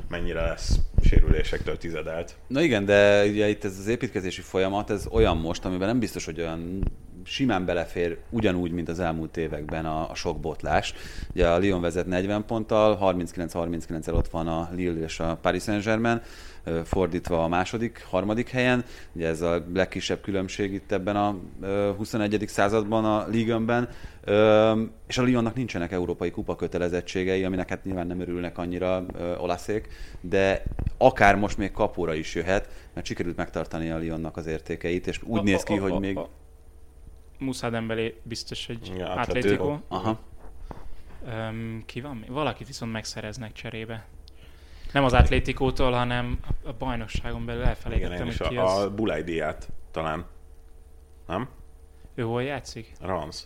[0.09, 2.35] mennyire lesz sérülésektől tizedelt.
[2.47, 6.25] Na igen, de ugye itt ez az építkezési folyamat, ez olyan most, amiben nem biztos,
[6.25, 6.83] hogy olyan
[7.27, 10.95] simán belefér ugyanúgy, mint az elmúlt években a, a sok botlás.
[11.31, 16.21] Ugye a Lyon vezet 40 ponttal, 39-39-el ott van a Lille és a Paris Saint-Germain,
[16.85, 18.85] fordítva a második, harmadik helyen.
[19.13, 21.37] Ugye ez a legkisebb különbség itt ebben a
[21.97, 22.45] 21.
[22.47, 23.89] században a Ligonben.
[25.07, 29.05] És a Lyonnak nincsenek európai kupa kötelezettségei, aminek hát nyilván nem örülnek annyira
[29.39, 29.89] olaszék,
[30.21, 30.63] de
[30.99, 35.39] akár most még kapóra is jöhet, mert sikerült megtartani a Lyonnak az értékeit, és úgy
[35.39, 36.19] a, néz ki, a, a, hogy még...
[37.39, 39.79] Muszá Dembélé biztos, hogy ja, Atlético.
[39.89, 40.19] Aha.
[41.27, 42.25] Um, ki van?
[42.29, 44.07] Valakit viszont megszereznek cserébe.
[44.93, 48.91] Nem az Atlétikótól, hanem a bajnokságon belül elfelejtettem, hogy ki a, az.
[48.97, 50.27] A diát talán.
[51.27, 51.49] Nem?
[52.15, 52.93] Ő hol játszik?
[53.01, 53.43] Rams.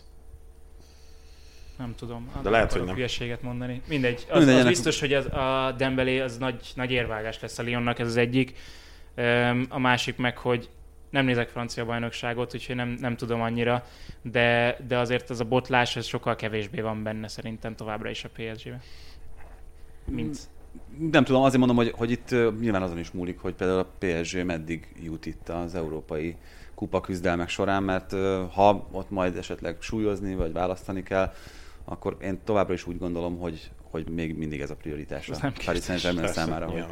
[1.77, 2.31] Nem tudom.
[2.43, 2.95] De lehet, hogy nem.
[2.95, 3.81] hülyeséget mondani.
[3.87, 4.25] Mindegy.
[4.29, 7.99] Az, Mindegy, az biztos, hogy az, a Dembélé az nagy, nagy érvágás lesz a Lyonnak,
[7.99, 8.57] ez az egyik.
[9.69, 10.69] A másik meg, hogy
[11.11, 13.85] nem nézek francia bajnokságot, úgyhogy nem, nem tudom annyira,
[14.21, 18.29] de, de azért ez a botlás, ez sokkal kevésbé van benne szerintem továbbra is a
[18.29, 18.81] PSG-ben.
[20.05, 20.37] Mint...
[21.11, 24.45] Nem tudom, azért mondom, hogy, hogy itt nyilván azon is múlik, hogy például a PSG
[24.45, 26.35] meddig jut itt az európai
[26.75, 28.11] kupa küzdelmek során, mert
[28.53, 31.33] ha ott majd esetleg súlyozni, vagy választani kell,
[31.85, 35.83] akkor én továbbra is úgy gondolom, hogy, hogy még mindig ez a prioritás a Paris
[35.83, 36.85] Saint-Germain számára, hogy,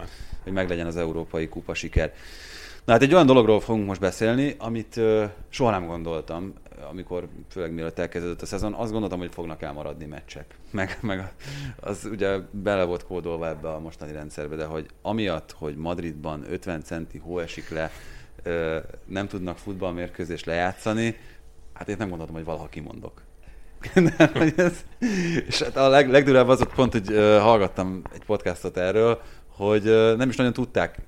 [0.43, 2.13] hogy meglegyen az európai kupa siker.
[2.89, 5.01] Na hát egy olyan dologról fogunk most beszélni, amit
[5.49, 6.53] soha nem gondoltam,
[6.89, 10.55] amikor főleg mielőtt elkezdődött a szezon, azt gondoltam, hogy fognak elmaradni meccsek.
[10.71, 11.31] Meg, meg
[11.79, 16.83] az ugye bele volt kódolva ebbe a mostani rendszerbe, de hogy amiatt, hogy Madridban 50
[16.83, 17.91] centi hó esik le,
[19.05, 21.17] nem tudnak futballmérkőzést lejátszani,
[21.73, 23.21] hát én nem gondoltam, hogy valaha kimondok.
[24.55, 24.85] ez,
[25.47, 27.07] és hát a leg, legdurább az ott pont, hogy
[27.39, 29.83] hallgattam egy podcastot erről, hogy
[30.17, 31.01] nem is nagyon tudták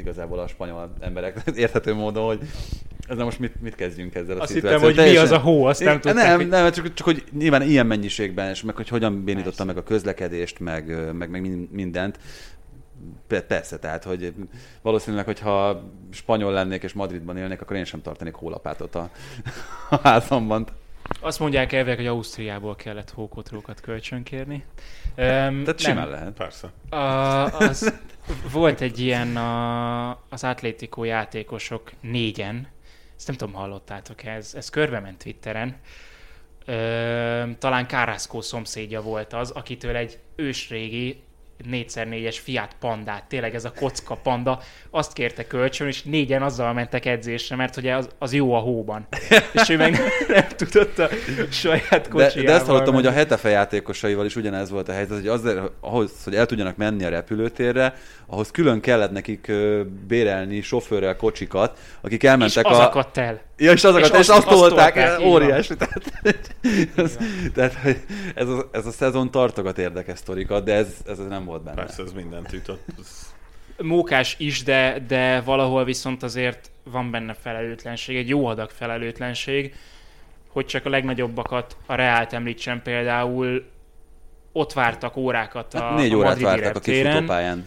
[0.00, 2.40] igazából a spanyol emberek érthető módon, hogy
[3.08, 5.22] ezzel most mit, mit kezdjünk ezzel a azt hittem, hogy Teljesen...
[5.22, 6.14] mi az a hó, azt nem tudták.
[6.14, 6.48] Nem, hogy...
[6.48, 10.60] nem csak, csak, hogy nyilván ilyen mennyiségben, és meg hogy hogyan bénította meg a közlekedést,
[10.60, 12.18] meg, meg, meg mindent.
[13.46, 14.34] Persze, tehát, hogy
[14.82, 19.10] valószínűleg, hogyha spanyol lennék és Madridban élnék, akkor én sem tartanék hólapátot a,
[19.90, 20.66] a házamban.
[21.20, 24.54] Azt mondják elvileg, hogy Ausztriából kellett hókotrókat kölcsönkérni.
[24.54, 25.14] Um,
[25.64, 26.32] Tehát simán lehet.
[26.32, 26.70] Persze.
[26.88, 26.96] A,
[27.58, 27.94] az,
[28.52, 32.68] volt egy ilyen a, az Atlético játékosok négyen,
[33.16, 35.76] ezt nem tudom, hallottátok ez, ez körbe ment Twitteren.
[36.64, 41.22] Ö, talán Carrasco szomszédja volt az, akitől egy ősrégi
[41.70, 47.06] 4x4-es Fiat Pandát, tényleg ez a kocka panda, azt kérte kölcsön, és négyen azzal mentek
[47.06, 49.06] edzésre, mert ugye az, az jó a hóban.
[49.52, 49.98] és ő meg
[50.28, 51.08] nem tudott a
[51.50, 52.28] saját kocsijával.
[52.34, 53.06] De, de ezt hallottam, menni.
[53.06, 56.76] hogy a Hetefe játékosaival is ugyanez volt a helyzet, hogy azért, ahhoz, hogy el tudjanak
[56.76, 57.94] menni a repülőtérre,
[58.26, 59.52] ahhoz külön kellett nekik
[60.06, 62.86] bérelni sofőrrel kocsikat, akik elmentek és az a...
[62.86, 63.40] akadt el.
[63.60, 65.76] Ja, és azokat, és, és azt, tolták, tolták óriási.
[65.76, 66.12] Tehát,
[66.94, 67.16] ez,
[67.54, 67.74] tehát
[68.34, 71.76] ez, a, ez a szezon tartogat érdekes sztorikat, de ez, ez nem volt benne.
[71.76, 72.84] Persze, ez mindent ütött.
[73.76, 79.74] Mókás is, de, de valahol viszont azért van benne felelőtlenség, egy jó adag felelőtlenség,
[80.48, 83.64] hogy csak a legnagyobbakat, a Reált említsem például,
[84.52, 87.66] ott vártak órákat a, hát négy a órát vártak a kifutópályán.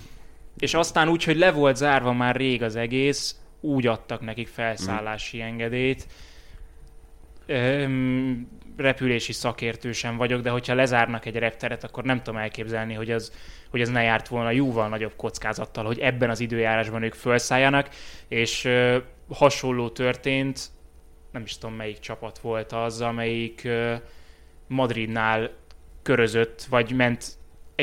[0.58, 5.42] És aztán úgy, hogy le volt zárva már rég az egész, úgy adtak nekik felszállási
[5.42, 6.08] engedélyt.
[8.78, 13.32] Repülési szakértő sem vagyok, de hogyha lezárnak egy repteret, akkor nem tudom elképzelni, hogy az,
[13.70, 17.90] hogy az ne járt volna jóval nagyobb kockázattal, hogy ebben az időjárásban ők felszálljanak,
[18.28, 18.70] és
[19.30, 20.72] hasonló történt,
[21.32, 23.96] nem is tudom melyik csapat volt az, amelyik ö,
[24.68, 25.52] Madridnál
[26.02, 27.26] körözött, vagy ment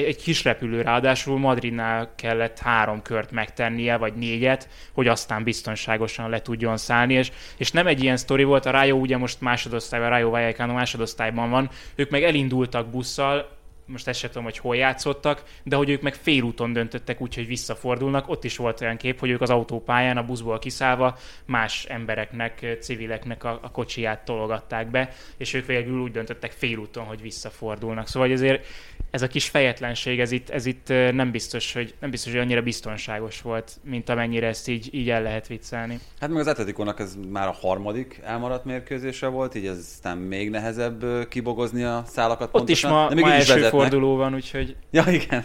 [0.05, 6.43] egy, kis repülő ráadásul Madridnál kellett három kört megtennie, vagy négyet, hogy aztán biztonságosan le
[6.43, 10.31] tudjon szállni, és, és nem egy ilyen sztori volt, a Rayo ugye most másodosztályban, Rayo
[10.31, 13.59] Vallecano másodosztályban van, ők meg elindultak busszal,
[13.91, 17.47] most ezt sem tudom, hogy hol játszottak, de hogy ők meg félúton döntöttek úgy, hogy
[17.47, 18.29] visszafordulnak.
[18.29, 23.45] Ott is volt olyan kép, hogy ők az autópályán a buszból kiszállva más embereknek, civileknek
[23.45, 28.09] a, a kocsiját tologatták be, és ők végül úgy döntöttek félúton, hogy visszafordulnak.
[28.09, 28.67] Szóval azért
[29.11, 32.63] ez a kis fejetlenség, ez itt, ez itt nem biztos, hogy nem biztos, hogy annyira
[32.63, 36.01] biztonságos volt, mint amennyire ezt így, így el lehet viccelni.
[36.21, 40.51] Hát meg az Atletikónak ez már a harmadik elmaradt mérkőzése volt, így ez aztán még
[40.51, 42.91] nehezebb kibogozni a szálakat Ott pontosan.
[42.91, 43.81] is ma, De ma első vezetnek.
[43.81, 45.45] forduló van, úgyhogy ja, igen.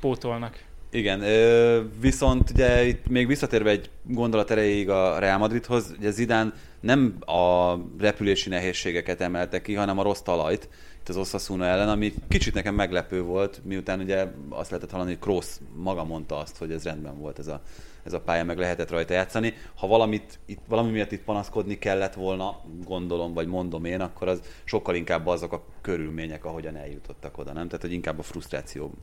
[0.00, 0.68] pótolnak.
[0.92, 1.22] Igen,
[2.00, 7.74] viszont ugye itt még visszatérve egy gondolat erejéig a Real Madridhoz, ugye Zidane nem a
[7.98, 10.68] repülési nehézségeket emelte ki, hanem a rossz talajt
[11.00, 15.20] itt az Osasuna ellen, ami kicsit nekem meglepő volt, miután ugye azt lehetett hallani, hogy
[15.20, 17.60] Kroos maga mondta azt, hogy ez rendben volt ez a,
[18.04, 19.54] ez a pálya, meg lehetett rajta játszani.
[19.74, 24.40] Ha valamit, itt, valami miatt itt panaszkodni kellett volna, gondolom, vagy mondom én, akkor az
[24.64, 27.66] sokkal inkább azok a körülmények, ahogyan eljutottak oda, nem?
[27.66, 28.94] Tehát, hogy inkább a frusztráció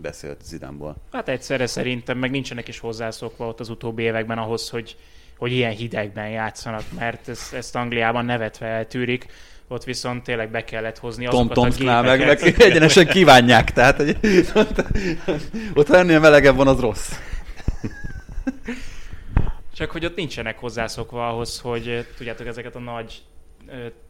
[0.00, 0.96] beszélt Zidánból.
[1.10, 4.96] Hát egyszerre szerintem meg nincsenek is hozzászokva ott az utóbbi években ahhoz, hogy,
[5.38, 9.26] hogy ilyen hidegben játszanak, mert ezt, ezt Angliában nevetve eltűrik
[9.72, 14.16] ott viszont tényleg be kellett hozni azokat Tom, a meg, meg egyenesen kívánják, tehát hogy
[14.54, 14.84] ott,
[15.74, 17.12] ott ennél melegebb van, az rossz.
[19.74, 23.22] Csak hogy ott nincsenek hozzászokva ahhoz, hogy tudjátok ezeket a nagy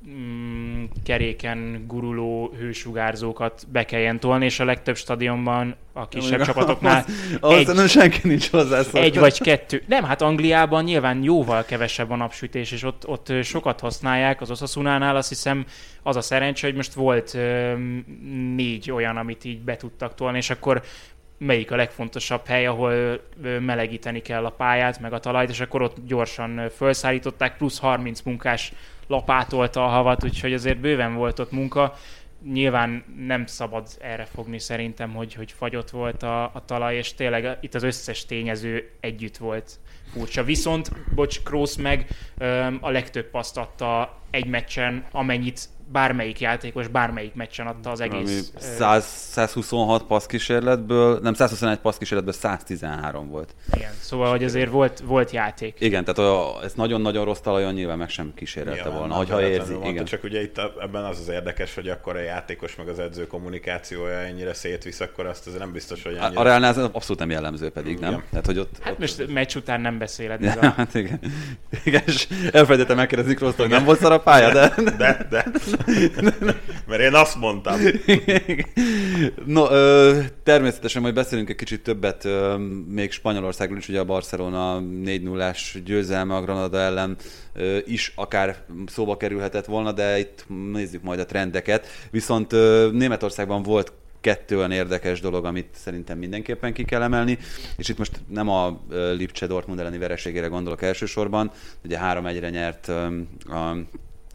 [0.08, 7.04] mm, keréken guruló hősugárzókat be kelljen tolni, és a legtöbb stadionban a kisebb ja, csapatoknál
[7.40, 8.98] az, egy, nem senki nincs hozzászokva.
[8.98, 9.82] Egy vagy kettő.
[9.86, 14.40] Nem, hát Angliában nyilván jóval kevesebb a napsütés, és ott, ott sokat használják.
[14.40, 15.64] Az Osasunánál azt hiszem
[16.02, 17.72] az a szerencsé, hogy most volt ö,
[18.54, 20.82] négy olyan, amit így be tudtak tolni, és akkor
[21.38, 23.20] melyik a legfontosabb hely, ahol
[23.60, 28.72] melegíteni kell a pályát, meg a talajt, és akkor ott gyorsan felszállították, plusz 30 munkás
[29.06, 31.94] lapátolta a havat, úgyhogy azért bőven volt ott munka.
[32.52, 37.58] Nyilván nem szabad erre fogni szerintem, hogy, hogy fagyott volt a, a talaj, és tényleg
[37.60, 39.78] itt az összes tényező együtt volt
[40.12, 40.44] furcsa.
[40.44, 42.06] Viszont, bocs, Kroos meg
[42.80, 48.52] a legtöbb paszt adta egy meccsen, amennyit bármelyik játékos bármelyik meccsen adta az egész.
[48.56, 53.54] 100, 126 passz kísérletből, nem 121 passz kísérletből 113 volt.
[53.74, 55.76] Igen, szóval, hogy azért volt, volt játék.
[55.80, 59.72] Igen, tehát a, ez nagyon-nagyon rossz talajon nyilván meg sem kísérlelte nyilván, volna, hogyha érzi.
[59.72, 60.04] Mondta, igen.
[60.04, 64.18] Csak ugye itt ebben az az érdekes, hogy akkor a játékos meg az edző kommunikációja
[64.18, 66.38] ennyire szétvisz, akkor azt azért nem biztos, hogy ennyire...
[66.38, 68.10] A, a Reálnál ez abszolút nem jellemző pedig, igen.
[68.10, 68.22] nem?
[68.30, 68.98] Tehát, hogy ott, hát ott...
[68.98, 70.40] most meccs után nem beszéled.
[70.42, 70.70] Ja, a...
[70.76, 71.20] hát igen.
[71.84, 74.74] igen és elfelejtettem megkérdezni Krooszt, hogy nem volt szar a pálya, de...
[74.96, 75.44] De, de.
[76.86, 77.80] Mert én azt mondtam.
[79.44, 82.56] no, ö, természetesen majd beszélünk egy kicsit többet ö,
[82.88, 87.16] még Spanyolországról is, ugye a Barcelona 4-0-ás győzelme a Granada ellen
[87.52, 88.56] ö, is akár
[88.86, 91.86] szóba kerülhetett volna, de itt nézzük majd a trendeket.
[92.10, 97.38] Viszont ö, Németországban volt kettő olyan érdekes dolog, amit szerintem mindenképpen ki kell emelni,
[97.76, 101.50] és itt most nem a Lipcse Dortmund elleni vereségére gondolok elsősorban,
[101.84, 102.88] ugye 3-1-re nyert
[103.48, 103.76] a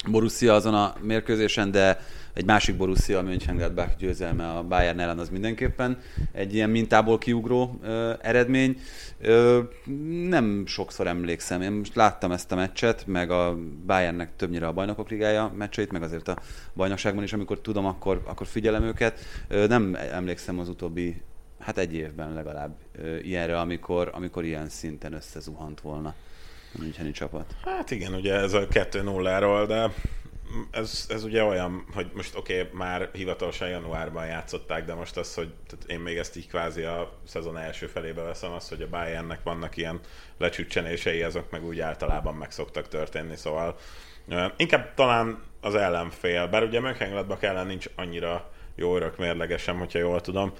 [0.05, 1.99] Borussia azon a mérkőzésen, de
[2.33, 5.99] egy másik Borussia, a Mönchengladbach győzelme a Bayern ellen az mindenképpen
[6.31, 8.79] egy ilyen mintából kiugró ö, eredmény.
[9.21, 9.59] Ö,
[10.29, 15.09] nem sokszor emlékszem, én most láttam ezt a meccset, meg a Bayernnek többnyire a bajnokok
[15.09, 16.37] ligája meccseit, meg azért a
[16.73, 19.19] bajnokságban is, amikor tudom, akkor, akkor figyelem őket.
[19.47, 21.21] Ö, nem emlékszem az utóbbi
[21.59, 26.15] hát egy évben legalább ö, ilyenre, amikor, amikor ilyen szinten összezuhant volna
[26.77, 27.55] Müncheni csapat.
[27.63, 29.91] Hát igen, ugye ez a 2-0-ról, de
[30.71, 35.33] ez, ez ugye olyan, hogy most oké, okay, már hivatalosan januárban játszották, de most az,
[35.33, 38.89] hogy tehát én még ezt így kvázi a szezon első felébe veszem, az, hogy a
[38.89, 39.99] Bayernnek vannak ilyen
[40.37, 43.77] lecsüccsenései, azok meg úgy általában meg szoktak történni, szóval
[44.57, 50.21] inkább talán az ellenfél, bár ugye Mönchengladbach ellen nincs annyira jó örök mérlegesem, hogyha jól
[50.21, 50.53] tudom,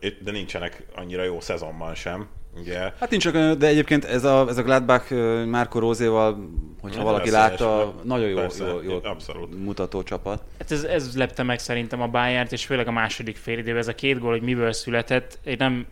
[0.00, 2.28] de nincsenek annyira jó szezonban sem,
[2.60, 2.78] Ugye?
[2.78, 5.12] Hát nincs csak, de egyébként ez a, ez a Gladbach
[5.46, 6.50] Márko Rózéval,
[6.80, 9.64] hogyha hát valaki látta, nagyon jó, jó, jó abszolút.
[9.64, 10.42] mutató csapat.
[10.58, 13.88] Hát ez, ez lepte meg szerintem a Bayern-t, és főleg a második fél időben ez
[13.88, 15.38] a két gól, hogy miből született.
[15.44, 15.86] Én nem,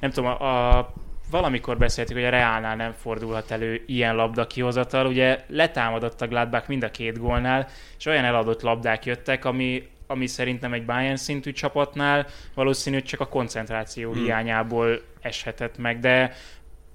[0.00, 0.92] nem tudom, a, a
[1.30, 5.06] valamikor beszéltük, hogy a Reálnál nem fordulhat elő ilyen labda kihozatal.
[5.06, 10.26] Ugye letámadott a Gladbach mind a két gólnál, és olyan eladott labdák jöttek, ami ami
[10.26, 14.22] szerintem egy Bayern szintű csapatnál valószínű, csak a koncentráció hmm.
[14.22, 16.32] hiányából eshetett meg, de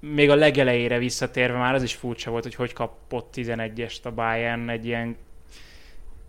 [0.00, 4.68] még a legelejére visszatérve már az is furcsa volt, hogy hogy kapott 11-est a Bayern
[4.68, 5.16] egy ilyen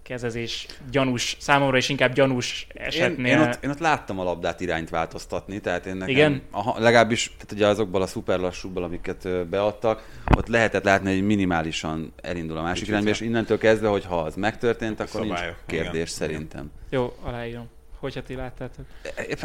[0.09, 3.25] kezezés gyanús, számomra is inkább gyanús esetnél.
[3.25, 6.41] Én, én, ott, én ott láttam a labdát irányt változtatni, tehát én nekem, Igen?
[6.51, 10.07] Aha, legalábbis tehát ugye azokból a szuperlassúból, amiket beadtak,
[10.37, 14.19] ott lehetett látni, hogy minimálisan elindul a másik Kicsit irányba, és innentől kezdve, hogy ha
[14.19, 16.71] az megtörtént, akkor nincs Szabályok, kérdés igen, szerintem.
[16.89, 17.69] Jó, aláírom.
[17.99, 18.85] Hogyha ti láttátok.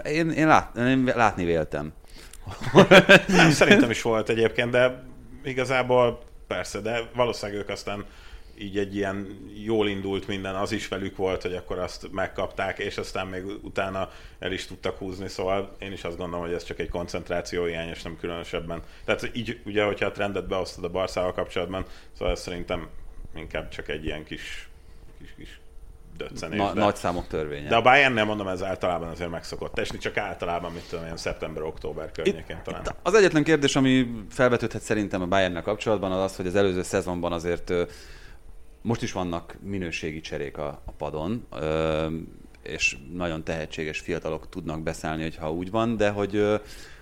[0.05, 1.93] Én, én, lát, én látni véltem.
[3.27, 5.03] Nem, szerintem is volt egyébként, de
[5.45, 8.05] igazából persze, de valószínűleg ők aztán
[8.59, 12.99] így egy ilyen jól indult minden, az is velük volt, hogy akkor azt megkapták, és
[12.99, 16.79] aztán még utána el is tudtak húzni, szóval én is azt gondolom, hogy ez csak
[16.79, 18.83] egy koncentráció hiány, és nem különösebben.
[19.05, 22.89] Tehát így, ugye, hogyha a trendet beosztod a Barszával kapcsolatban, szóval ez szerintem
[23.37, 24.69] inkább csak egy ilyen kis,
[25.19, 25.61] kis, kis
[26.17, 26.59] döccenés.
[26.59, 26.81] Na, de...
[26.81, 27.69] Nagy számok törvénye.
[27.69, 31.17] De a Bayernnél mondom, ez általában azért meg szokott esni, csak általában, mit tudom, ilyen
[31.17, 32.81] szeptember-október környékén talán.
[32.81, 36.83] Itt az egyetlen kérdés, ami felvetődhet szerintem a Bayernnel kapcsolatban, az az, hogy az előző
[36.83, 37.73] szezonban azért
[38.85, 42.07] most is vannak minőségi cserék a, a padon, ö,
[42.63, 46.57] és nagyon tehetséges fiatalok tudnak beszállni, hogyha úgy van, de hogy, ö,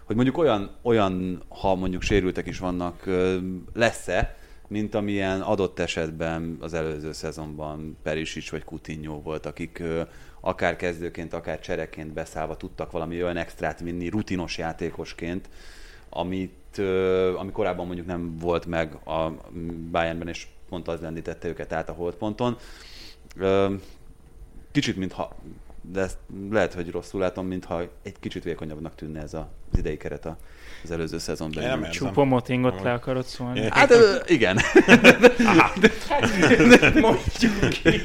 [0.05, 3.39] hogy mondjuk olyan, olyan, ha mondjuk sérültek is vannak, ö,
[3.72, 4.37] lesz-e,
[4.68, 10.03] mint amilyen adott esetben az előző szezonban Perisic vagy Coutinho volt, akik ö,
[10.41, 15.49] akár kezdőként, akár csereként beszállva tudtak valami olyan extrát vinni rutinos játékosként,
[16.09, 19.33] amit, ö, ami korábban mondjuk nem volt meg a
[19.91, 22.57] Bayernben, és pont az lendítette őket át a holdponton.
[24.73, 25.37] Kicsit, mintha,
[25.93, 26.16] de ezt
[26.51, 30.37] lehet, hogy rosszul látom, mintha egy kicsit vékonyabbnak tűnne ez a- az idei keret a-
[30.85, 31.62] az előző szezonban.
[31.64, 31.91] Nem.
[31.91, 33.61] Csupa motingot le akarod szólni?
[33.61, 33.66] É.
[33.70, 34.59] Hát ö, igen.
[37.01, 38.01] Mondjuk ki.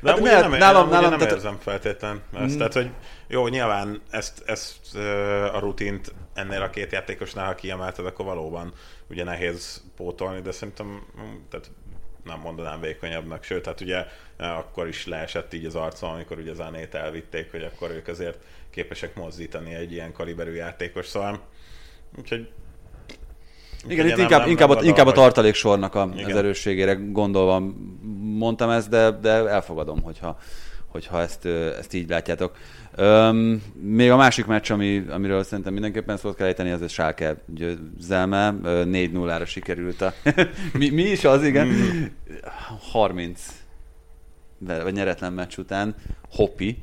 [0.00, 2.56] De amúgy lehet, nem, nálam- nálam, nem tehát- érzem feltétlen ezt.
[2.56, 2.90] Tehát, hogy
[3.28, 4.96] jó, nyilván ezt, ezt
[5.52, 8.72] a rutint ennél a két játékosnál, ha kiemelted, akkor valóban
[9.10, 11.70] ugye nehéz pótolni, de szerintem mm, tehát
[12.24, 16.54] nem mondanám vékonyabbnak, sőt, hát ugye eh, akkor is leesett így az arcom, amikor ugye
[16.54, 18.38] Zanét elvitték, hogy akkor ők azért
[18.70, 21.40] képesek mozdítani egy ilyen kaliberű játékos, szóval
[22.18, 22.48] úgyhogy
[23.88, 26.36] Igen, itt inkább, nem- inkább, nem a, inkább a tartaléksornak a, az Igen.
[26.36, 27.72] erősségére gondolva
[28.20, 30.38] mondtam ezt, de, de elfogadom, hogyha,
[30.96, 31.44] hogyha ezt,
[31.78, 32.56] ezt így látjátok.
[32.94, 37.36] Öm, még a másik meccs, ami, amiről szerintem mindenképpen szót kell ejteni, az a Schalke
[37.46, 38.54] győzelme.
[38.62, 40.12] Ö, 4-0-ra sikerült a...
[40.78, 41.68] mi, mi is az, igen?
[42.92, 43.46] 30
[44.58, 45.94] ve- vagy nyeretlen meccs után.
[46.30, 46.78] Hoppi,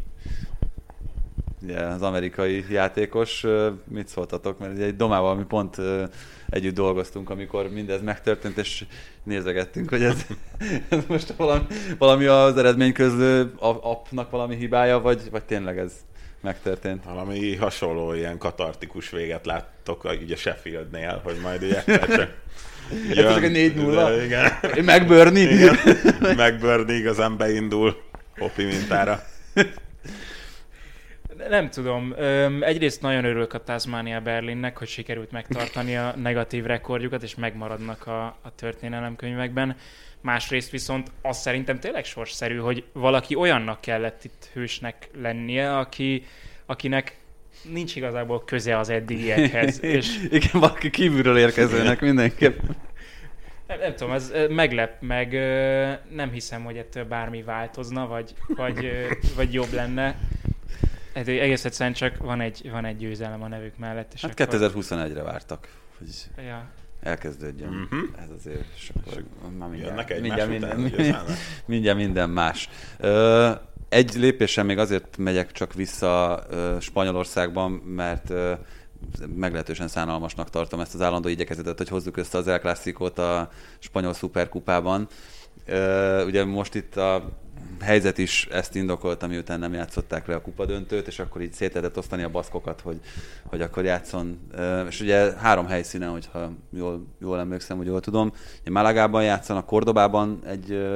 [1.62, 3.46] ugye, az amerikai játékos,
[3.88, 4.60] mit szóltatok?
[4.60, 5.78] Mert egy Domával mi pont
[6.54, 8.86] együtt dolgoztunk, amikor mindez megtörtént, és
[9.24, 10.26] nézegettünk, hogy ez,
[10.90, 11.64] ez most valami,
[11.98, 15.92] valami az eredmény közül appnak valami hibája, vagy, vagy tényleg ez
[16.42, 17.04] megtörtént.
[17.04, 22.10] Valami hasonló ilyen katartikus véget láttok ugye Sheffieldnél, hogy majd ugye csak
[23.10, 24.22] Ez csak egy 4-0?
[24.26, 24.86] Igen.
[24.86, 25.40] Megbörni?
[25.40, 25.78] Igen.
[26.36, 28.02] Megbörni igazán beindul
[28.38, 29.24] Hopi mintára.
[31.50, 32.14] Nem tudom.
[32.18, 38.08] Öm, egyrészt nagyon örülök a Tasmania Berlinnek, hogy sikerült megtartani a negatív rekordjukat, és megmaradnak
[38.08, 39.76] a, a történelemkönyvekben.
[40.22, 46.26] Másrészt viszont az szerintem tényleg sorsszerű, hogy valaki olyannak kellett itt hősnek lennie, aki,
[46.66, 47.18] akinek
[47.72, 49.84] nincs igazából köze az eddigiekhez.
[49.98, 52.60] és Igen, valaki kívülről érkezőnek mindenképp.
[53.68, 58.86] nem, nem tudom, ez meglep, meg ö, nem hiszem, hogy ettől bármi változna, vagy, vagy,
[58.86, 60.16] ö, vagy jobb lenne.
[61.14, 64.14] Hát egész egyszerűen csak van egy, van egy győzelem a nevük mellett.
[64.14, 66.08] És Hát akkor- 2021-re vártak, hogy
[66.46, 66.70] Ja.
[67.02, 67.70] elkezdődjön.
[67.70, 68.00] Mhm.
[68.24, 69.24] Ez azért, és akkor
[69.58, 71.36] már Jönnek mindjárt, egymás mindjárt, minden, szállnak?
[71.66, 72.70] mindjárt minden más.
[72.98, 73.52] Ö,
[73.90, 78.54] egy lépéssel még azért megyek csak vissza ö, Spanyolországban, mert ö,
[79.36, 83.50] meglehetősen szánalmasnak tartom ezt az állandó igyekezetet, hogy hozzuk össze az El Clásicót a
[83.80, 85.08] spanyol szuperkupában.
[86.26, 87.42] Ugye most itt a
[87.82, 91.98] helyzet is ezt indokolta, miután nem játszották le a kupadöntőt, és akkor így szét lehetett
[91.98, 93.00] osztani a baszkokat, hogy,
[93.46, 94.40] hogy akkor játszon.
[94.88, 98.34] És ugye három helyszínen, hogyha jól, jól emlékszem, hogy jól tudom.
[98.62, 100.88] Ugye Malagában játszanak, Kordobában egy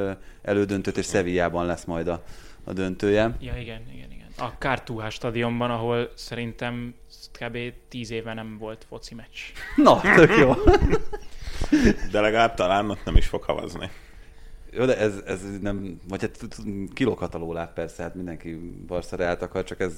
[0.41, 2.23] elődöntőt, és Sevillában lesz majd a,
[2.63, 3.35] a döntője.
[3.39, 4.27] ja, igen, igen, igen.
[4.37, 6.95] A Cartuja stadionban, ahol szerintem
[7.39, 7.57] kb.
[7.89, 9.37] 10 éve nem volt foci meccs.
[9.75, 10.53] Na, tök jó.
[12.11, 13.89] De legalább talán ott nem is fog havazni.
[14.77, 16.37] Jó, de ez, ez nem, vagy hát
[16.93, 18.49] kilókat a lólát persze, hát mindenki
[18.87, 19.93] Barcareát akar, csak ez,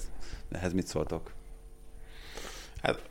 [0.52, 1.32] ehhez mit szóltok?
[2.82, 3.02] Hát,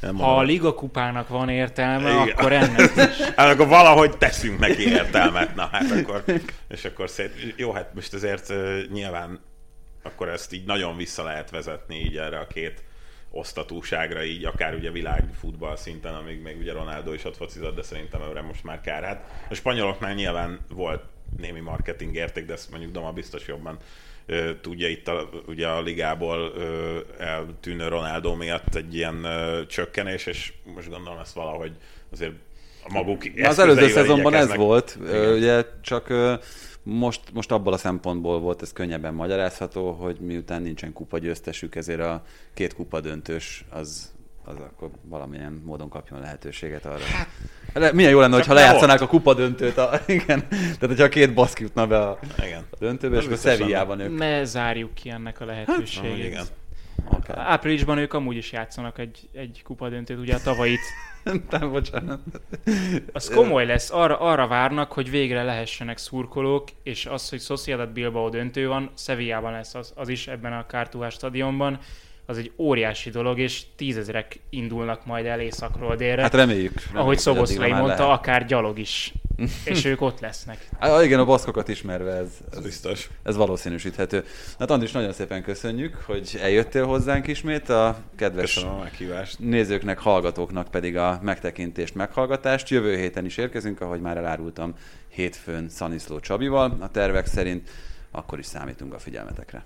[0.00, 0.42] nem Ha a.
[0.42, 2.36] Liga kupának van értelme, Igen.
[2.36, 3.16] akkor ennek is.
[3.36, 6.24] Hát akkor valahogy teszünk neki értelmet, na hát akkor,
[6.68, 8.52] és akkor szét, jó, hát most azért
[8.92, 9.40] nyilván
[10.02, 12.82] akkor ezt így nagyon vissza lehet vezetni így erre a két
[13.30, 18.22] osztatúságra, így akár ugye világfutball szinten, amíg még ugye Ronaldo is ott focizott, de szerintem
[18.22, 19.02] őre most már kár.
[19.02, 21.02] Hát a spanyoloknál nyilván volt
[21.36, 23.78] némi marketing érték, de ezt mondjuk Doma biztos jobban
[24.26, 30.26] ö, tudja itt a, ugye a ligából ö, eltűnő Ronaldo miatt egy ilyen ö, csökkenés,
[30.26, 31.72] és most gondolom ezt valahogy
[32.12, 32.34] azért
[32.88, 35.32] a maguk Az előző szezonban ez volt, Igen.
[35.32, 36.12] ugye csak
[36.82, 42.00] most, most abból a szempontból volt ez könnyebben magyarázható, hogy miután nincsen kupa győztesük, ezért
[42.00, 42.22] a
[42.54, 44.12] két kupa döntős az,
[44.44, 47.02] az akkor valamilyen módon kapjon lehetőséget arra.
[47.74, 49.78] Hát, milyen jó lenne, ha lejátszanák a kupa döntőt.
[49.78, 50.48] A, igen.
[50.48, 52.64] Tehát, hogyha a két baszk jutna be a, Igen.
[52.70, 54.18] a döntőbe, Ez és akkor biztos Sevillában ők.
[54.18, 56.24] Ne zárjuk ki ennek a Amúgy lehetőségét.
[56.24, 56.44] igen.
[57.10, 57.38] Akár.
[57.38, 60.80] Áprilisban ők amúgy is játszanak egy, egy kupadöntőt, ugye a tavait.
[61.50, 62.20] Nem, bocsánat.
[63.12, 68.28] Az komoly lesz, arra, arra várnak, hogy végre lehessenek szurkolók, és az, hogy Sociedad Bilbao
[68.28, 71.78] döntő van, Sevillában lesz az, az is ebben a Kártuhás stadionban,
[72.28, 76.22] az egy óriási dolog, és tízezrek indulnak majd el északról délre.
[76.22, 76.72] Hát reméljük.
[76.74, 78.18] reméljük ahogy Szoboszlai mondta, lehet.
[78.18, 79.12] akár gyalog is.
[79.64, 80.68] és ők ott lesznek.
[80.78, 83.10] Ah, igen, a baszkokat ismerve ez, Ez biztos.
[83.22, 84.24] ez valószínűsíthető.
[84.58, 87.68] Hát Andris, nagyon szépen köszönjük, hogy eljöttél hozzánk ismét.
[87.68, 89.38] A kedves Köszönöm a meghívást.
[89.38, 92.68] nézőknek, hallgatóknak pedig a megtekintést, meghallgatást.
[92.68, 94.74] Jövő héten is érkezünk, ahogy már elárultam,
[95.08, 96.76] hétfőn Szaniszló Csabival.
[96.80, 97.70] A tervek szerint
[98.10, 99.64] akkor is számítunk a figyelmetekre.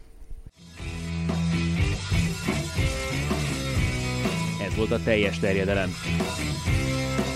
[4.73, 5.91] Ez volt a teljes terjedelem.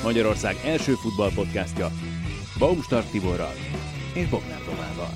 [0.02, 1.90] Magyarország első futballpodcastja
[2.58, 3.54] Baumstark Tiborral
[4.14, 5.10] és Bognár Tomával.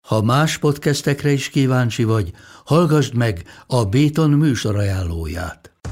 [0.00, 2.30] Ha más podcastekre is kíváncsi vagy,
[2.64, 5.71] hallgassd meg a Béton műsor ajánlóját.